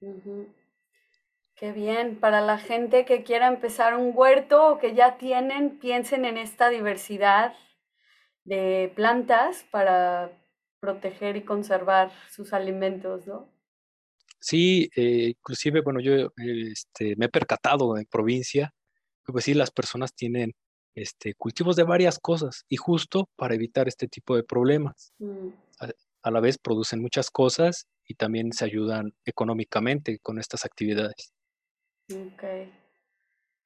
Qué 0.00 1.72
bien, 1.72 2.20
para 2.20 2.40
la 2.40 2.58
gente 2.58 3.04
que 3.04 3.24
quiera 3.24 3.48
empezar 3.48 3.96
un 3.96 4.12
huerto 4.14 4.68
o 4.68 4.78
que 4.78 4.94
ya 4.94 5.18
tienen, 5.18 5.78
piensen 5.78 6.24
en 6.24 6.36
esta 6.36 6.68
diversidad 6.68 7.54
de 8.44 8.92
plantas 8.94 9.64
para 9.70 10.30
proteger 10.80 11.36
y 11.36 11.42
conservar 11.42 12.12
sus 12.30 12.52
alimentos, 12.52 13.26
¿no? 13.26 13.48
Sí, 14.40 14.88
eh, 14.94 15.34
inclusive, 15.36 15.80
bueno, 15.80 16.00
yo 16.00 16.30
este, 16.36 17.16
me 17.16 17.26
he 17.26 17.28
percatado 17.28 17.96
en 17.96 18.04
provincia 18.04 18.72
que 19.26 19.32
pues 19.32 19.44
sí, 19.44 19.54
las 19.54 19.70
personas 19.70 20.14
tienen 20.14 20.54
este, 20.94 21.34
cultivos 21.34 21.76
de 21.76 21.82
varias 21.82 22.18
cosas 22.18 22.64
y 22.68 22.76
justo 22.76 23.28
para 23.36 23.54
evitar 23.54 23.88
este 23.88 24.08
tipo 24.08 24.36
de 24.36 24.44
problemas. 24.44 25.12
Mm. 25.18 25.48
A, 26.22 26.30
la 26.30 26.40
vez 26.40 26.58
producen 26.58 27.00
muchas 27.00 27.30
cosas 27.30 27.86
y 28.08 28.14
también 28.14 28.52
se 28.52 28.64
ayudan 28.64 29.12
económicamente 29.24 30.18
con 30.18 30.38
estas 30.38 30.64
actividades. 30.64 31.34
Ok, 32.10 32.42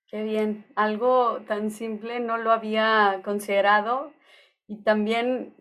qué 0.09 0.23
bien. 0.25 0.67
Algo 0.75 1.41
tan 1.47 1.71
simple 1.71 2.19
no 2.19 2.37
lo 2.37 2.51
había 2.51 3.23
considerado 3.25 4.13
y 4.67 4.83
también 4.83 5.55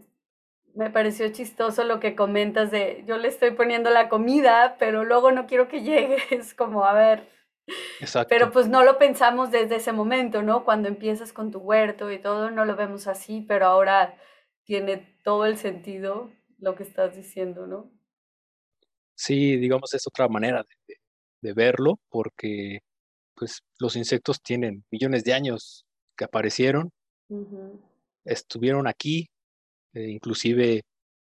me 0.74 0.90
pareció 0.90 1.32
chistoso 1.32 1.84
lo 1.84 2.00
que 2.00 2.16
comentas 2.16 2.72
de 2.72 3.04
yo 3.06 3.18
le 3.18 3.28
estoy 3.28 3.52
poniendo 3.52 3.92
la 3.92 4.10
comida, 4.10 4.78
pero 4.80 5.04
luego 5.04 5.32
no 5.32 5.46
quiero 5.46 5.68
que 5.68 5.82
llegue. 5.84 6.18
Es 6.32 6.56
como, 6.56 6.84
a 6.84 6.94
ver. 6.94 7.30
Exacto. 8.00 8.30
Pero 8.30 8.52
pues 8.52 8.68
no 8.68 8.84
lo 8.84 8.98
pensamos 8.98 9.52
desde 9.52 9.76
ese 9.76 9.92
momento, 9.92 10.42
¿no? 10.42 10.66
Cuando 10.66 10.88
empiezas 10.88 11.32
con 11.32 11.52
tu 11.52 11.60
huerto 11.60 12.12
y 12.12 12.18
todo, 12.18 12.50
no 12.50 12.66
lo 12.66 12.76
vemos 12.76 13.08
así, 13.08 13.46
pero 13.48 13.68
ahora 13.68 14.18
tiene 14.64 15.20
todo 15.24 15.46
el 15.46 15.58
sentido 15.58 16.32
lo 16.58 16.76
que 16.76 16.84
estás 16.84 17.16
diciendo, 17.16 17.68
¿no? 17.68 17.92
Sí, 19.22 19.58
digamos, 19.58 19.94
es 19.94 20.08
otra 20.08 20.28
manera 20.28 20.66
de, 21.44 21.54
verlo, 21.54 22.00
porque 22.10 22.80
pues 23.36 23.62
los 23.78 23.96
insectos 23.96 24.42
tienen 24.42 24.84
millones 24.90 25.24
de 25.24 25.34
años 25.34 25.86
que 26.18 26.26
aparecieron, 26.26 26.92
estuvieron 28.26 28.88
aquí, 28.88 29.30
eh, 29.94 30.10
inclusive 30.10 30.82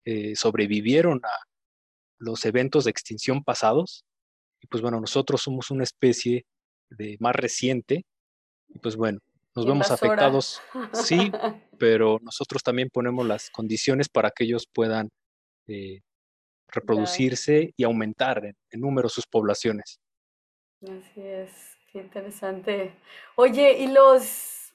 eh, 0.06 0.36
sobrevivieron 0.36 1.20
a 1.24 1.32
los 2.20 2.46
eventos 2.46 2.84
de 2.84 2.92
extinción 2.92 3.44
pasados, 3.44 4.06
y 4.62 4.68
pues 4.68 4.84
bueno, 4.84 5.02
nosotros 5.02 5.42
somos 5.42 5.72
una 5.72 5.84
especie 5.84 6.46
de 6.92 7.18
más 7.20 7.36
reciente, 7.36 8.06
y 8.68 8.78
pues 8.78 8.98
bueno, 8.98 9.18
nos 9.56 9.66
vemos 9.66 9.90
afectados, 9.90 10.62
sí, 10.94 11.32
pero 11.80 12.20
nosotros 12.22 12.62
también 12.62 12.92
ponemos 12.94 13.26
las 13.26 13.50
condiciones 13.50 14.10
para 14.10 14.30
que 14.30 14.44
ellos 14.44 14.68
puedan 14.72 15.10
eh, 15.66 16.02
reproducirse 16.72 17.74
y 17.76 17.84
aumentar 17.84 18.46
en, 18.46 18.56
número 18.80 19.10
sus 19.10 19.26
poblaciones. 19.26 20.00
Así 20.82 21.22
es, 21.22 21.78
qué 21.92 22.00
interesante. 22.00 22.94
Oye, 23.36 23.80
¿y 23.80 23.88
los, 23.88 24.74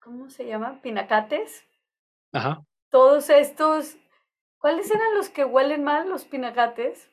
cómo 0.00 0.28
se 0.30 0.46
llaman? 0.46 0.80
Pinacates? 0.82 1.64
Ajá. 2.32 2.62
Todos 2.90 3.30
estos, 3.30 3.96
¿cuáles 4.58 4.90
eran 4.90 5.14
los 5.14 5.28
que 5.28 5.44
huelen 5.44 5.84
mal, 5.84 6.08
los 6.08 6.24
pinacates? 6.24 7.08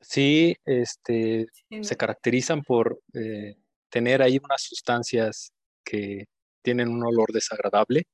Sí, 0.00 0.56
este, 0.64 1.46
se 1.82 1.96
caracterizan 1.96 2.62
por 2.62 3.00
eh, 3.14 3.56
tener 3.88 4.22
ahí 4.22 4.38
unas 4.42 4.62
sustancias 4.62 5.52
que 5.84 6.26
tienen 6.62 6.88
un 6.88 7.04
olor 7.04 7.32
desagradable, 7.32 8.04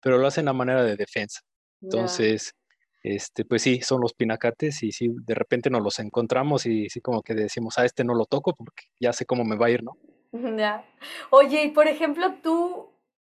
pero 0.00 0.18
lo 0.18 0.26
hacen 0.26 0.48
a 0.48 0.52
manera 0.52 0.82
de 0.82 0.96
defensa. 0.96 1.40
Entonces, 1.80 2.54
este, 3.02 3.44
pues 3.44 3.62
sí, 3.62 3.80
son 3.80 4.00
los 4.00 4.12
pinacates 4.12 4.82
y 4.82 4.92
sí, 4.92 5.08
de 5.24 5.34
repente 5.34 5.70
nos 5.70 5.82
los 5.82 5.98
encontramos 5.98 6.66
y 6.66 6.88
sí 6.88 7.00
como 7.00 7.22
que 7.22 7.34
decimos, 7.34 7.78
a 7.78 7.84
este 7.84 8.04
no 8.04 8.14
lo 8.14 8.24
toco 8.24 8.54
porque 8.54 8.84
ya 9.00 9.12
sé 9.12 9.24
cómo 9.24 9.44
me 9.44 9.56
va 9.56 9.66
a 9.66 9.70
ir, 9.70 9.82
¿no? 9.82 9.96
Ya. 10.58 10.84
Oye, 11.30 11.64
y 11.64 11.70
por 11.70 11.88
ejemplo, 11.88 12.34
tú 12.42 12.90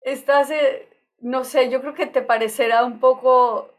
estás, 0.00 0.50
eh, 0.50 0.88
no 1.20 1.44
sé, 1.44 1.70
yo 1.70 1.80
creo 1.80 1.94
que 1.94 2.06
te 2.06 2.22
parecerá 2.22 2.84
un 2.84 2.98
poco 2.98 3.74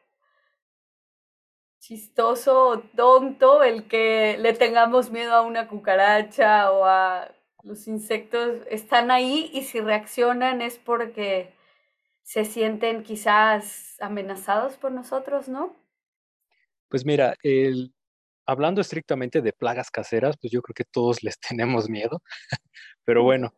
chistoso 1.80 2.84
tonto 2.96 3.64
el 3.64 3.88
que 3.88 4.38
le 4.38 4.54
tengamos 4.54 5.12
miedo 5.12 5.34
a 5.34 5.42
una 5.42 5.68
cucaracha 5.68 6.72
o 6.72 6.86
a 6.86 7.32
los 7.64 7.88
insectos. 7.88 8.58
Están 8.70 9.12
ahí 9.12 9.50
y 9.54 9.64
si 9.64 9.80
reaccionan 9.80 10.62
es 10.62 10.78
porque 10.78 11.54
se 12.30 12.46
sienten 12.46 13.02
quizás 13.02 13.96
amenazados 14.00 14.78
por 14.78 14.92
nosotros, 14.92 15.50
¿no? 15.50 15.76
Pues 16.88 17.04
mira, 17.04 17.34
el, 17.42 17.92
hablando 18.46 18.82
estrictamente 18.82 19.42
de 19.42 19.52
plagas 19.52 19.90
caseras, 19.90 20.36
pues 20.40 20.54
yo 20.54 20.62
creo 20.62 20.76
que 20.76 20.84
todos 20.84 21.24
les 21.24 21.40
tenemos 21.50 21.90
miedo, 21.90 22.22
pero 23.04 23.24
bueno, 23.24 23.56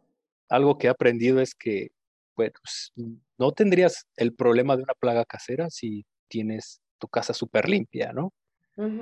algo 0.48 0.78
que 0.78 0.88
he 0.88 0.90
aprendido 0.90 1.42
es 1.42 1.54
que, 1.54 1.90
pues, 2.34 2.94
no 3.38 3.52
tendrías 3.52 4.08
el 4.16 4.34
problema 4.34 4.78
de 4.78 4.84
una 4.84 4.94
plaga 4.94 5.26
casera 5.26 5.70
si 5.70 6.06
tienes 6.30 6.80
tu 6.98 7.10
casa 7.10 7.34
súper 7.34 7.68
limpia, 7.68 8.14
¿no? 8.14 8.32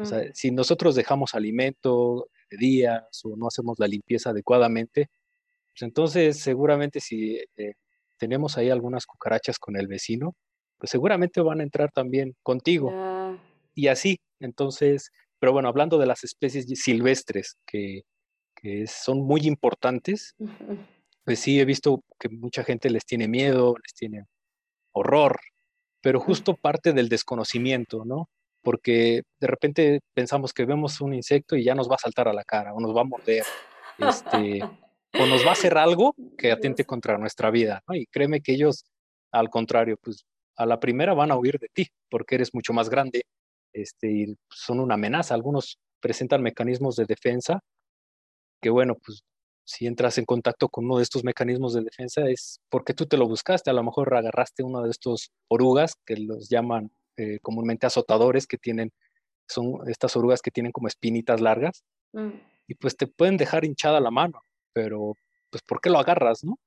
O 0.02 0.04
sea, 0.04 0.34
si 0.34 0.50
nosotros 0.50 0.96
dejamos 0.96 1.36
alimento 1.36 2.28
de 2.50 2.58
días 2.58 3.22
o 3.24 3.38
no 3.38 3.48
hacemos 3.48 3.78
la 3.78 3.88
limpieza 3.88 4.32
adecuadamente, 4.32 5.12
pues 5.74 5.84
entonces 5.84 6.40
seguramente 6.40 7.00
si 7.00 7.38
eh, 7.56 7.76
tenemos 8.20 8.58
ahí 8.58 8.70
algunas 8.70 9.06
cucarachas 9.06 9.58
con 9.58 9.78
el 9.78 9.88
vecino, 9.88 10.36
pues 10.78 10.92
seguramente 10.92 11.42
van 11.42 11.62
a 11.62 11.64
entrar 11.64 11.92
también 11.92 12.36
contigo. 12.44 12.92
Y 13.74 13.88
así, 13.88 14.20
entonces, 14.40 15.12
pero 15.40 15.54
bueno, 15.54 15.70
hablando 15.70 15.98
de 15.98 16.06
las 16.06 16.24
especies 16.24 16.66
silvestres 16.80 17.58
que, 17.66 18.04
son 18.88 19.22
muy 19.22 19.48
importantes, 19.48 20.36
pues 21.24 21.40
sí 21.40 21.60
he 21.60 21.66
visto 21.66 22.04
que 22.20 22.28
mucha 22.28 22.64
gente 22.66 22.90
les 22.90 23.06
tiene 23.06 23.30
miedo, 23.30 23.76
les 23.82 23.94
tiene 23.94 24.26
horror, 24.92 25.40
pero 26.02 26.20
justo 26.20 26.56
parte 26.62 26.92
del 26.92 27.08
desconocimiento, 27.08 28.04
¿no? 28.04 28.30
Porque 28.62 29.24
de 29.40 29.48
repente 29.48 30.02
pensamos 30.14 30.54
que 30.54 30.66
vemos 30.66 31.00
un 31.00 31.14
insecto 31.14 31.56
y 31.56 31.64
ya 31.64 31.74
nos 31.74 31.90
va 31.90 31.96
a 31.96 32.00
saltar 32.00 32.28
a 32.28 32.34
la 32.34 32.44
cara 32.44 32.74
o 32.74 32.82
nos 32.82 32.94
va 32.94 33.02
a 33.02 33.06
morder. 33.06 33.46
Este, 33.98 34.60
o 35.14 35.26
nos 35.26 35.44
va 35.44 35.50
a 35.50 35.54
hacer 35.54 35.78
algo 35.78 36.16
que 36.38 36.52
atente 36.52 36.86
contra 36.86 37.18
nuestra 37.18 37.52
vida, 37.52 37.82
¿no? 37.88 37.96
Y 37.96 38.06
créeme 38.08 38.42
que 38.42 38.54
ellos, 38.54 38.86
al 39.32 39.50
contrario, 39.50 39.98
pues 40.02 40.26
a 40.56 40.66
la 40.66 40.80
primera 40.80 41.14
van 41.14 41.32
a 41.32 41.38
huir 41.38 41.58
de 41.58 41.70
ti, 41.70 41.88
porque 42.10 42.36
eres 42.36 42.54
mucho 42.54 42.74
más 42.74 42.90
grande, 42.90 43.24
este, 43.74 44.12
y 44.12 44.36
son 44.50 44.80
una 44.80 44.96
amenaza. 44.96 45.34
Algunos 45.34 45.80
presentan 46.02 46.42
mecanismos 46.42 46.96
de 46.96 47.06
defensa, 47.06 47.62
que 48.62 48.70
bueno, 48.70 48.96
pues 48.96 49.24
si 49.66 49.86
entras 49.86 50.18
en 50.18 50.26
contacto 50.26 50.68
con 50.68 50.86
uno 50.86 50.98
de 50.98 51.04
estos 51.04 51.24
mecanismos 51.24 51.74
de 51.74 51.82
defensa 51.82 52.28
es 52.28 52.60
porque 52.70 52.94
tú 52.94 53.06
te 53.06 53.18
lo 53.18 53.28
buscaste, 53.28 53.70
a 53.70 53.74
lo 53.74 53.84
mejor 53.84 54.14
agarraste 54.16 54.64
uno 54.64 54.82
de 54.82 54.90
estos 54.90 55.30
orugas, 55.48 55.94
que 56.06 56.18
los 56.18 56.50
llaman 56.50 56.92
eh, 57.18 57.40
comúnmente 57.42 57.86
azotadores, 57.86 58.48
que 58.48 58.58
tienen, 58.58 58.92
son 59.48 59.88
estas 59.88 60.16
orugas 60.18 60.42
que 60.42 60.52
tienen 60.52 60.72
como 60.72 60.88
espinitas 60.88 61.40
largas, 61.40 61.84
mm. 62.14 62.30
y 62.68 62.74
pues 62.76 62.98
te 62.98 63.08
pueden 63.08 63.38
dejar 63.38 63.64
hinchada 63.64 64.00
la 64.00 64.12
mano 64.12 64.42
pero 64.74 65.16
pues 65.50 65.64
¿por 65.64 65.82
qué 65.82 65.90
lo 65.90 66.00
agarras, 66.00 66.44
no? 66.44 66.58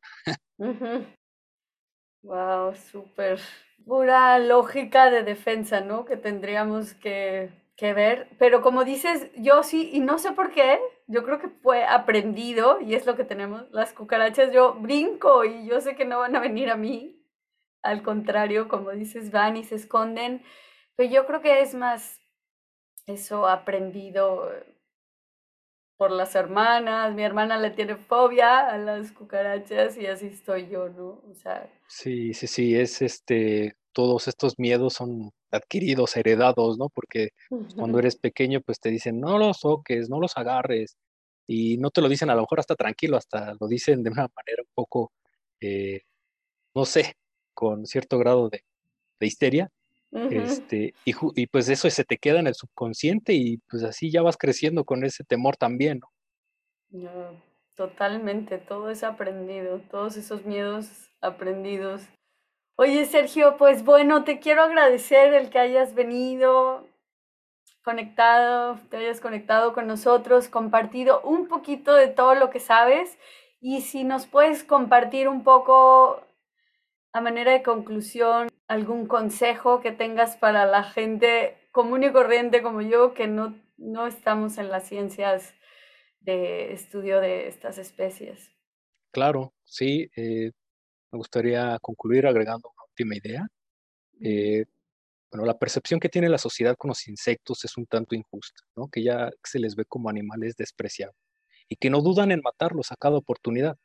Wow, 2.22 2.74
súper 2.74 3.40
pura 3.84 4.38
lógica 4.38 5.10
de 5.10 5.22
defensa, 5.22 5.80
¿no? 5.80 6.04
Que 6.04 6.16
tendríamos 6.16 6.94
que, 6.94 7.50
que, 7.76 7.92
ver. 7.94 8.28
Pero 8.38 8.62
como 8.62 8.84
dices, 8.84 9.30
yo 9.36 9.62
sí, 9.62 9.90
y 9.92 10.00
no 10.00 10.18
sé 10.18 10.32
por 10.32 10.52
qué, 10.52 10.80
yo 11.08 11.24
creo 11.24 11.40
que 11.40 11.48
fue 11.48 11.84
aprendido, 11.84 12.80
y 12.80 12.94
es 12.94 13.06
lo 13.06 13.16
que 13.16 13.24
tenemos, 13.24 13.68
las 13.72 13.92
cucarachas, 13.92 14.52
yo 14.52 14.74
brinco 14.74 15.44
y 15.44 15.66
yo 15.66 15.80
sé 15.80 15.96
que 15.96 16.04
no 16.04 16.20
van 16.20 16.36
a 16.36 16.40
venir 16.40 16.70
a 16.70 16.76
mí. 16.76 17.18
Al 17.82 18.02
contrario, 18.02 18.68
como 18.68 18.92
dices, 18.92 19.32
van 19.32 19.56
y 19.56 19.64
se 19.64 19.74
esconden. 19.74 20.44
Pero 20.96 21.10
yo 21.10 21.26
creo 21.26 21.40
que 21.42 21.60
es 21.60 21.74
más 21.74 22.20
eso 23.06 23.48
aprendido 23.48 24.48
por 26.02 26.10
las 26.10 26.34
hermanas, 26.34 27.14
mi 27.14 27.22
hermana 27.22 27.58
le 27.58 27.70
tiene 27.70 27.94
fobia 27.94 28.66
a 28.68 28.76
las 28.76 29.12
cucarachas 29.12 29.96
y 29.96 30.06
así 30.06 30.26
estoy 30.26 30.68
yo, 30.68 30.88
¿no? 30.88 31.22
O 31.30 31.34
sea... 31.40 31.72
Sí, 31.86 32.34
sí, 32.34 32.48
sí, 32.48 32.74
es 32.74 33.02
este, 33.02 33.76
todos 33.92 34.26
estos 34.26 34.58
miedos 34.58 34.94
son 34.94 35.30
adquiridos, 35.52 36.16
heredados, 36.16 36.76
¿no? 36.76 36.88
Porque 36.88 37.28
cuando 37.76 38.00
eres 38.00 38.16
pequeño, 38.16 38.60
pues 38.62 38.80
te 38.80 38.90
dicen, 38.90 39.20
no 39.20 39.38
los 39.38 39.60
toques, 39.60 40.10
no 40.10 40.18
los 40.18 40.36
agarres, 40.36 40.96
y 41.46 41.76
no 41.78 41.90
te 41.90 42.00
lo 42.00 42.08
dicen 42.08 42.30
a 42.30 42.34
lo 42.34 42.40
mejor 42.40 42.58
hasta 42.58 42.74
tranquilo, 42.74 43.16
hasta 43.16 43.54
lo 43.60 43.68
dicen 43.68 44.02
de 44.02 44.10
una 44.10 44.22
manera 44.22 44.62
un 44.62 44.72
poco, 44.74 45.12
eh, 45.60 46.00
no 46.74 46.84
sé, 46.84 47.14
con 47.54 47.86
cierto 47.86 48.18
grado 48.18 48.48
de, 48.48 48.64
de 49.20 49.26
histeria, 49.28 49.70
este, 50.12 50.94
y, 51.04 51.14
y, 51.34 51.46
pues 51.46 51.68
eso 51.70 51.88
se 51.88 52.04
te 52.04 52.18
queda 52.18 52.38
en 52.40 52.46
el 52.46 52.54
subconsciente 52.54 53.32
y 53.32 53.58
pues 53.68 53.82
así 53.82 54.10
ya 54.10 54.20
vas 54.22 54.36
creciendo 54.36 54.84
con 54.84 55.04
ese 55.04 55.24
temor 55.24 55.56
también, 55.56 56.00
¿no? 56.00 56.10
totalmente, 57.74 58.58
todo 58.58 58.90
es 58.90 59.02
aprendido, 59.02 59.80
todos 59.90 60.16
esos 60.16 60.44
miedos 60.44 61.10
aprendidos. 61.20 62.02
Oye, 62.76 63.06
Sergio, 63.06 63.56
pues 63.56 63.84
bueno, 63.84 64.24
te 64.24 64.40
quiero 64.40 64.62
agradecer 64.62 65.32
el 65.34 65.50
que 65.50 65.58
hayas 65.58 65.94
venido 65.94 66.86
conectado, 67.82 68.78
te 68.90 68.98
hayas 68.98 69.20
conectado 69.20 69.72
con 69.72 69.86
nosotros, 69.86 70.48
compartido 70.48 71.20
un 71.22 71.48
poquito 71.48 71.94
de 71.94 72.08
todo 72.08 72.34
lo 72.34 72.50
que 72.50 72.60
sabes 72.60 73.18
y 73.60 73.82
si 73.82 74.04
nos 74.04 74.26
puedes 74.26 74.64
compartir 74.64 75.28
un 75.28 75.42
poco 75.44 76.22
a 77.12 77.20
manera 77.20 77.52
de 77.52 77.62
conclusión, 77.62 78.48
algún 78.68 79.06
consejo 79.06 79.80
que 79.80 79.92
tengas 79.92 80.36
para 80.36 80.66
la 80.66 80.82
gente 80.82 81.56
común 81.72 82.04
y 82.04 82.12
corriente 82.12 82.62
como 82.62 82.80
yo 82.82 83.14
que 83.14 83.26
no, 83.26 83.60
no 83.76 84.06
estamos 84.06 84.58
en 84.58 84.68
las 84.68 84.88
ciencias 84.88 85.54
de 86.20 86.72
estudio 86.72 87.20
de 87.20 87.48
estas 87.48 87.78
especies. 87.78 88.50
Claro, 89.10 89.52
sí. 89.64 90.10
Eh, 90.16 90.52
me 91.10 91.18
gustaría 91.18 91.78
concluir 91.80 92.26
agregando 92.26 92.70
una 92.70 92.84
última 92.88 93.16
idea. 93.16 93.46
Eh, 94.20 94.64
bueno, 95.30 95.44
la 95.46 95.58
percepción 95.58 96.00
que 96.00 96.08
tiene 96.08 96.28
la 96.28 96.38
sociedad 96.38 96.76
con 96.76 96.88
los 96.88 97.08
insectos 97.08 97.64
es 97.64 97.76
un 97.76 97.86
tanto 97.86 98.14
injusta, 98.14 98.62
¿no? 98.76 98.88
que 98.88 99.02
ya 99.02 99.30
se 99.42 99.58
les 99.58 99.76
ve 99.76 99.84
como 99.84 100.08
animales 100.08 100.56
despreciables 100.56 101.16
y 101.68 101.76
que 101.76 101.90
no 101.90 102.00
dudan 102.00 102.32
en 102.32 102.40
matarlos 102.42 102.92
a 102.92 102.96
cada 102.96 103.16
oportunidad. 103.16 103.76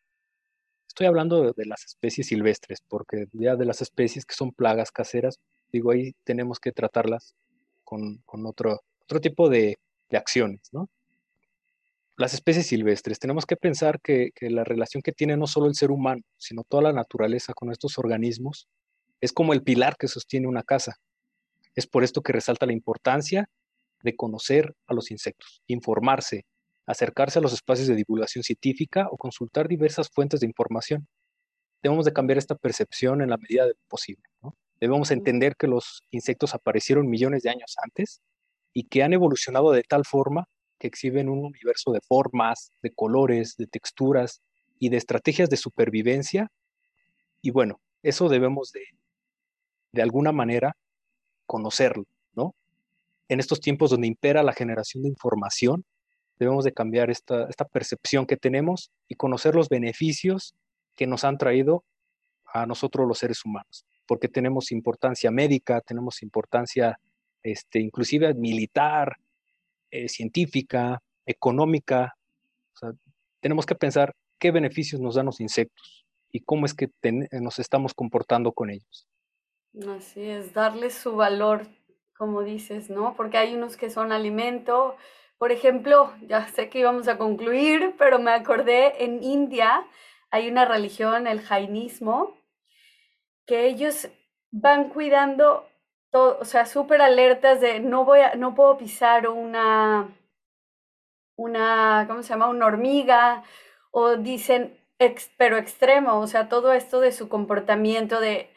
Estoy 0.97 1.09
hablando 1.09 1.53
de, 1.53 1.65
las 1.67 1.85
especies 1.85 2.25
silvestres, 2.25 2.81
porque 2.81 3.27
ya 3.33 3.55
de 3.55 3.65
las 3.65 3.83
especies 3.83 4.25
que 4.25 4.33
son 4.33 4.51
plagas 4.51 4.89
caseras, 4.89 5.39
digo, 5.71 5.91
ahí 5.91 6.15
tenemos 6.23 6.59
que 6.59 6.71
tratarlas 6.71 7.35
con, 7.83 8.23
otro, 8.25 8.81
otro 9.03 9.21
tipo 9.21 9.47
de, 9.47 9.77
acciones, 10.11 10.61
¿no? 10.71 10.89
Las 12.15 12.33
especies 12.33 12.65
silvestres, 12.65 13.19
tenemos 13.19 13.45
que 13.45 13.55
pensar 13.55 14.01
que, 14.01 14.31
la 14.41 14.63
relación 14.63 15.03
que 15.03 15.11
tiene 15.11 15.37
no 15.37 15.45
solo 15.45 15.67
el 15.67 15.75
ser 15.75 15.91
humano, 15.91 16.23
sino 16.35 16.63
toda 16.63 16.81
la 16.81 16.93
naturaleza 16.93 17.53
con 17.53 17.71
estos 17.71 17.99
organismos, 17.99 18.67
es 19.21 19.31
como 19.31 19.53
el 19.53 19.61
pilar 19.61 19.97
que 19.97 20.07
sostiene 20.07 20.47
una 20.47 20.63
casa. 20.63 20.95
Es 21.75 21.85
por 21.85 22.03
esto 22.05 22.23
que 22.23 22.33
resalta 22.33 22.65
la 22.65 22.73
importancia 22.73 23.47
de 24.01 24.15
conocer 24.15 24.73
a 24.87 24.95
los 24.95 25.11
insectos, 25.11 25.61
informarse, 25.67 26.47
acercarse 26.87 27.39
a 27.39 27.41
los 27.41 27.53
espacios 27.53 27.87
de 27.87 27.95
divulgación 27.95 28.43
científica 28.43 29.07
o 29.11 29.17
consultar 29.17 29.67
diversas 29.67 30.09
fuentes 30.09 30.39
de 30.39 30.47
información. 30.47 31.07
Debemos 31.83 32.05
de 32.05 32.13
cambiar 32.13 32.37
esta 32.37 32.55
percepción 32.55 33.21
en 33.21 33.29
la 33.29 33.37
medida 33.37 33.63
de 33.63 33.71
lo 33.71 33.87
posible. 33.89 34.23
Debemos 34.79 35.11
entender 35.11 35.55
que 35.57 35.67
los 35.67 36.01
insectos 36.11 36.55
aparecieron 36.55 37.09
millones 37.09 37.43
de 37.43 37.49
años 37.49 37.75
antes 37.83 38.21
y 38.73 38.83
que 38.83 39.03
han 39.03 39.13
evolucionado 39.13 39.71
de 39.71 39.83
tal 39.83 40.05
forma 40.05 40.45
que 40.79 40.87
exhiben 40.87 41.29
un 41.29 41.43
universo 41.43 41.91
de 41.91 41.99
formas, 42.01 42.71
de 42.81 42.93
colores, 42.93 43.55
de 43.57 43.67
texturas 43.67 44.41
y 44.79 44.89
de 44.89 44.97
estrategias 44.97 45.49
de 45.49 45.57
supervivencia. 45.57 46.51
Y 47.41 47.51
bueno, 47.51 47.81
eso 48.01 48.29
debemos 48.29 48.71
de, 48.71 48.83
de 49.91 50.01
alguna 50.01 50.31
manera, 50.31 50.77
conocerlo, 51.45 52.05
¿no? 52.33 52.55
En 53.27 53.39
estos 53.39 53.59
tiempos 53.59 53.89
donde 53.89 54.07
impera 54.07 54.43
la 54.43 54.53
generación 54.53 55.03
de 55.03 55.09
información, 55.09 55.83
debemos 56.39 56.63
de 56.63 56.73
cambiar 56.73 57.09
esta, 57.09 57.47
esta 57.49 57.65
percepción 57.65 58.25
que 58.25 58.37
tenemos 58.37 58.91
y 59.07 59.15
conocer 59.15 59.55
los 59.55 59.69
beneficios 59.69 60.55
que 60.95 61.07
nos 61.07 61.23
han 61.23 61.37
traído 61.37 61.83
a 62.45 62.65
nosotros 62.65 63.07
los 63.07 63.19
seres 63.19 63.43
humanos, 63.45 63.85
porque 64.07 64.27
tenemos 64.27 64.71
importancia 64.71 65.31
médica, 65.31 65.81
tenemos 65.81 66.23
importancia 66.23 66.99
este, 67.43 67.79
inclusive 67.79 68.33
militar, 68.33 69.17
eh, 69.91 70.09
científica, 70.09 71.01
económica. 71.25 72.15
tenemos 73.39 73.65
que 73.65 73.75
pensar 73.75 74.13
qué 74.39 74.51
beneficios 74.51 75.01
nos 75.01 75.15
dan 75.15 75.27
los 75.27 75.39
insectos 75.39 76.05
y 76.31 76.41
cómo 76.41 76.65
es 76.65 76.73
que 76.73 76.89
nos 77.31 77.59
estamos 77.59 77.93
comportando 77.93 78.51
con 78.51 78.69
ellos. 78.69 79.07
Así 79.89 80.23
es, 80.23 80.53
darles 80.53 80.93
su 80.95 81.15
valor, 81.15 81.67
como 82.17 82.43
dices, 82.43 82.89
¿no? 82.89 83.15
Porque 83.15 83.37
hay 83.37 83.55
unos 83.55 83.77
que 83.77 83.89
son 83.89 84.11
alimento. 84.11 84.95
Por 85.37 85.51
ejemplo, 85.51 86.13
ya 86.21 86.47
sé 86.47 86.69
que 86.69 86.79
íbamos 86.79 87.07
a 87.07 87.17
concluir, 87.17 87.95
pero 87.97 88.17
me 88.19 88.31
acordé, 88.31 89.03
en 89.03 89.23
India 89.23 89.85
hay 90.31 90.49
una 90.49 90.65
religión, 90.65 91.27
el 91.27 91.41
jainismo, 91.41 92.35
que 93.45 93.67
ellos 93.67 94.09
van 94.51 94.89
cuidando, 94.89 95.67
o 96.11 96.43
sea, 96.43 96.65
súper 96.65 97.01
alertas 97.01 97.61
de 97.61 97.79
no, 97.79 98.03
voy 98.03 98.19
no 98.37 98.55
puedo 98.55 98.77
pisar 98.77 99.27
una, 99.29 100.09
una, 101.35 102.05
¿cómo 102.07 102.23
se 102.23 102.29
llama? 102.29 102.49
Una 102.49 102.65
hormiga, 102.65 103.43
o 103.91 104.17
dicen, 104.17 104.77
pero 105.37 105.57
extremo, 105.57 106.19
o 106.19 106.27
sea, 106.27 106.49
todo 106.49 106.73
esto 106.73 106.99
de 106.99 107.11
su 107.11 107.29
comportamiento 107.29 108.19
de 108.19 108.49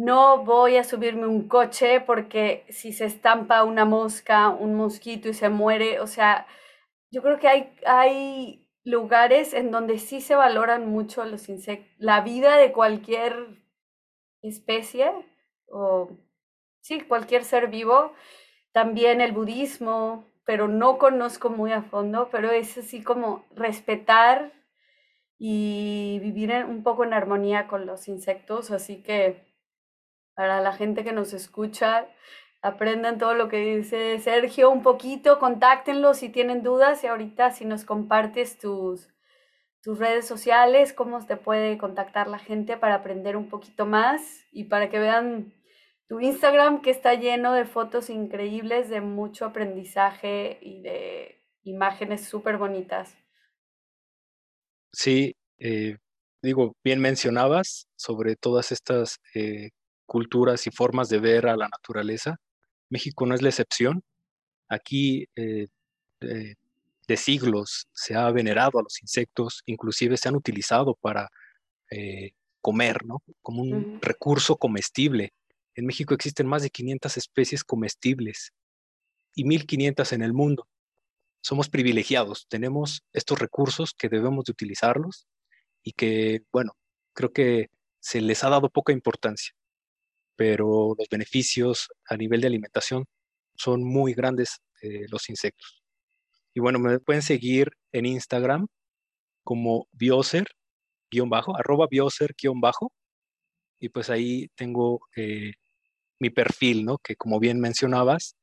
no 0.00 0.44
voy 0.44 0.78
a 0.78 0.84
subirme 0.84 1.26
un 1.26 1.46
coche 1.46 2.00
porque 2.00 2.64
si 2.70 2.94
se 2.94 3.04
estampa 3.04 3.64
una 3.64 3.84
mosca, 3.84 4.48
un 4.48 4.74
mosquito 4.74 5.28
y 5.28 5.34
se 5.34 5.50
muere, 5.50 6.00
o 6.00 6.06
sea, 6.06 6.46
yo 7.10 7.20
creo 7.22 7.38
que 7.38 7.48
hay, 7.48 7.74
hay 7.84 8.66
lugares 8.82 9.52
en 9.52 9.70
donde 9.70 9.98
sí 9.98 10.22
se 10.22 10.34
valoran 10.34 10.88
mucho 10.88 11.22
los 11.26 11.50
insectos, 11.50 11.86
la 11.98 12.22
vida 12.22 12.56
de 12.56 12.72
cualquier 12.72 13.62
especie 14.40 15.12
o 15.68 16.08
sí, 16.80 17.02
cualquier 17.02 17.44
ser 17.44 17.68
vivo, 17.68 18.14
también 18.72 19.20
el 19.20 19.32
budismo, 19.32 20.24
pero 20.46 20.66
no 20.66 20.96
conozco 20.96 21.50
muy 21.50 21.72
a 21.72 21.82
fondo, 21.82 22.30
pero 22.32 22.50
es 22.50 22.78
así 22.78 23.02
como 23.02 23.44
respetar 23.54 24.54
y 25.38 26.20
vivir 26.22 26.52
un 26.66 26.82
poco 26.82 27.04
en 27.04 27.12
armonía 27.12 27.66
con 27.68 27.84
los 27.84 28.08
insectos, 28.08 28.70
así 28.70 29.02
que 29.02 29.49
para 30.40 30.62
la 30.62 30.72
gente 30.72 31.04
que 31.04 31.12
nos 31.12 31.34
escucha, 31.34 32.08
aprendan 32.62 33.18
todo 33.18 33.34
lo 33.34 33.50
que 33.50 33.58
dice 33.58 34.18
Sergio 34.20 34.70
un 34.70 34.82
poquito, 34.82 35.38
contáctenlo 35.38 36.14
si 36.14 36.30
tienen 36.30 36.62
dudas 36.62 37.04
y 37.04 37.08
ahorita 37.08 37.50
si 37.50 37.66
nos 37.66 37.84
compartes 37.84 38.58
tus, 38.58 39.06
tus 39.82 39.98
redes 39.98 40.26
sociales, 40.26 40.94
cómo 40.94 41.22
te 41.26 41.36
puede 41.36 41.76
contactar 41.76 42.26
la 42.26 42.38
gente 42.38 42.78
para 42.78 42.94
aprender 42.94 43.36
un 43.36 43.50
poquito 43.50 43.84
más 43.84 44.46
y 44.50 44.64
para 44.64 44.88
que 44.88 44.98
vean 44.98 45.52
tu 46.08 46.20
Instagram 46.20 46.80
que 46.80 46.88
está 46.88 47.12
lleno 47.12 47.52
de 47.52 47.66
fotos 47.66 48.08
increíbles, 48.08 48.88
de 48.88 49.02
mucho 49.02 49.44
aprendizaje 49.44 50.56
y 50.62 50.80
de 50.80 51.44
imágenes 51.64 52.24
súper 52.24 52.56
bonitas. 52.56 53.14
Sí, 54.90 55.34
eh, 55.58 55.98
digo, 56.42 56.72
bien 56.82 56.98
mencionabas 56.98 57.88
sobre 57.94 58.36
todas 58.36 58.72
estas 58.72 59.18
eh, 59.34 59.68
culturas 60.10 60.66
y 60.66 60.72
formas 60.72 61.08
de 61.08 61.20
ver 61.20 61.46
a 61.46 61.56
la 61.56 61.68
naturaleza. 61.68 62.36
México 62.88 63.26
no 63.26 63.36
es 63.36 63.42
la 63.42 63.50
excepción. 63.50 64.02
Aquí 64.68 65.28
eh, 65.36 65.68
de 66.20 67.16
siglos 67.16 67.86
se 67.92 68.16
ha 68.16 68.28
venerado 68.32 68.80
a 68.80 68.82
los 68.82 69.00
insectos, 69.02 69.62
inclusive 69.66 70.16
se 70.16 70.28
han 70.28 70.34
utilizado 70.34 70.94
para 71.00 71.30
comer, 72.60 73.04
¿no? 73.04 73.22
Como 73.40 73.62
un 73.62 74.00
recurso 74.02 74.56
comestible. 74.56 75.32
En 75.76 75.86
México 75.86 76.12
existen 76.12 76.46
más 76.48 76.62
de 76.62 76.70
500 76.70 77.16
especies 77.16 77.62
comestibles 77.62 78.52
y 79.34 79.44
1500 79.44 80.12
en 80.12 80.22
el 80.22 80.32
mundo. 80.32 80.66
Somos 81.40 81.68
privilegiados, 81.68 82.46
tenemos 82.48 83.04
estos 83.12 83.38
recursos 83.38 83.94
que 83.96 84.08
debemos 84.08 84.44
de 84.44 84.52
utilizarlos 84.52 85.28
y 85.82 85.92
que, 85.92 86.42
bueno, 86.52 86.72
creo 87.14 87.32
que 87.32 87.68
se 88.00 88.20
les 88.20 88.42
ha 88.44 88.50
dado 88.50 88.70
poca 88.70 88.92
importancia, 88.92 89.54
pero 90.40 90.94
los 90.96 91.06
beneficios 91.10 91.90
a 92.08 92.16
nivel 92.16 92.40
de 92.40 92.46
alimentación 92.46 93.04
son 93.54 93.84
muy 93.84 94.14
grandes 94.14 94.62
eh, 94.80 95.04
los 95.10 95.28
insectos. 95.28 95.82
Y 96.54 96.60
bueno, 96.60 96.78
me 96.78 96.98
pueden 96.98 97.20
seguir 97.20 97.70
en 97.92 98.06
Instagram 98.06 98.66
como 99.44 99.86
bioser, 99.92 100.46
bajo, 101.26 101.54
arroba 101.58 101.88
bioser, 101.90 102.34
bajo, 102.54 102.90
y 103.78 103.90
pues 103.90 104.08
ahí 104.08 104.48
tengo 104.54 105.02
eh, 105.14 105.52
mi 106.18 106.30
perfil, 106.30 106.86
¿no? 106.86 106.96
Que 106.96 107.16
como 107.16 107.38
bien 107.38 107.60
mencionabas, 107.60 108.34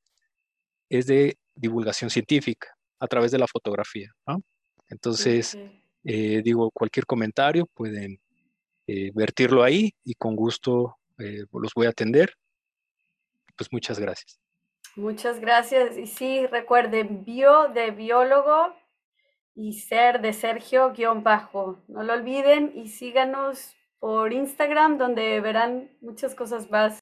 es 0.89 1.07
de 1.07 1.39
divulgación 1.55 2.12
científica 2.12 2.77
a 2.99 3.07
través 3.07 3.31
de 3.31 3.39
la 3.39 3.47
fotografía, 3.47 4.12
¿no? 4.27 4.43
Entonces, 4.88 5.57
eh, 6.03 6.43
digo, 6.43 6.69
cualquier 6.69 7.07
comentario 7.07 7.65
pueden 7.73 8.19
eh, 8.86 9.10
vertirlo 9.15 9.63
ahí 9.63 9.95
y 10.03 10.13
con 10.13 10.36
gusto 10.36 10.97
eh, 11.19 11.45
los 11.51 11.73
voy 11.73 11.88
a 11.88 11.89
atender. 11.89 12.34
Pues 13.56 13.71
muchas 13.71 13.99
gracias. 13.99 14.39
Muchas 14.95 15.39
gracias. 15.39 15.97
Y 15.97 16.08
sí, 16.08 16.47
recuerden, 16.47 17.23
bio 17.23 17.67
de 17.69 17.91
biólogo 17.91 18.73
y 19.56 19.73
ser 19.73 20.21
de 20.21 20.34
Sergio 20.34 20.91
guion 20.93 21.23
bajo. 21.23 21.84
No 21.88 22.03
lo 22.03 22.13
olviden 22.13 22.71
y 22.75 22.89
síganos 22.89 23.75
por 23.99 24.32
Instagram 24.34 24.97
donde 24.97 25.39
verán 25.41 25.91
muchas 26.01 26.36
cosas 26.36 26.69
más 26.69 26.99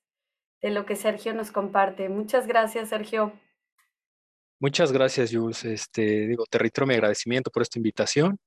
de 0.62 0.72
lo 0.72 0.86
que 0.86 0.96
Sergio 0.96 1.34
nos 1.34 1.52
comparte. 1.52 2.10
Muchas 2.10 2.48
gracias, 2.48 2.90
Sergio. 2.90 3.34
Muchas 4.60 4.92
gracias, 4.92 5.32
Jules. 5.34 5.66
Este, 5.66 6.28
digo, 6.28 6.46
te 6.50 6.58
reitero 6.58 6.88
mi 6.88 6.94
agradecimiento 6.94 7.52
por 7.52 7.62
esta 7.62 7.78
invitación 7.78 8.38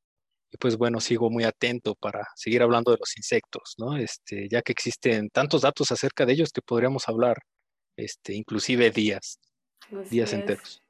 y 0.50 0.56
pues 0.56 0.76
bueno, 0.76 1.00
sigo 1.00 1.30
muy 1.30 1.44
atento 1.44 1.94
para 1.94 2.26
seguir 2.34 2.62
hablando 2.62 2.90
de 2.92 2.98
los 2.98 3.16
insectos, 3.16 3.74
¿no? 3.78 3.96
Este, 3.96 4.48
ya 4.48 4.62
que 4.62 4.72
existen 4.72 5.28
tantos 5.30 5.62
datos 5.62 5.92
acerca 5.92 6.24
de 6.24 6.32
ellos 6.32 6.52
que 6.52 6.62
podríamos 6.62 7.08
hablar, 7.08 7.38
este, 7.96 8.34
inclusive 8.34 8.90
días, 8.90 9.38
días 10.10 10.32
enteros. 10.32 10.82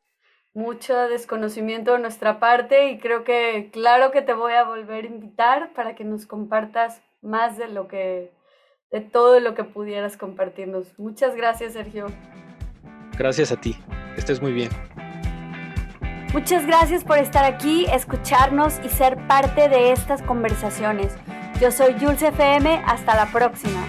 Mucho 0.54 0.96
desconocimiento 1.08 1.92
de 1.92 1.98
nuestra 1.98 2.40
parte 2.40 2.90
y 2.90 2.98
creo 2.98 3.24
que 3.24 3.70
claro 3.72 4.10
que 4.10 4.22
te 4.22 4.32
voy 4.32 4.52
a 4.52 4.64
volver 4.64 5.04
a 5.04 5.08
invitar 5.08 5.72
para 5.74 5.94
que 5.94 6.04
nos 6.04 6.26
compartas 6.26 7.00
más 7.20 7.58
de 7.58 7.68
lo 7.68 7.88
que, 7.88 8.32
de 8.90 9.00
todo 9.00 9.40
lo 9.40 9.54
que 9.54 9.64
pudieras 9.64 10.16
compartirnos. 10.16 10.98
Muchas 10.98 11.36
gracias, 11.36 11.74
Sergio. 11.74 12.06
Gracias 13.16 13.52
a 13.52 13.60
ti. 13.60 13.76
Estés 14.16 14.40
muy 14.40 14.52
bien. 14.52 14.70
Muchas 16.32 16.66
gracias 16.66 17.04
por 17.04 17.18
estar 17.18 17.44
aquí, 17.44 17.86
escucharnos 17.86 18.80
y 18.84 18.90
ser 18.90 19.16
parte 19.26 19.68
de 19.68 19.92
estas 19.92 20.20
conversaciones. 20.22 21.16
Yo 21.60 21.70
soy 21.72 21.94
Jules 21.98 22.22
FM, 22.22 22.82
hasta 22.86 23.16
la 23.16 23.26
próxima. 23.32 23.80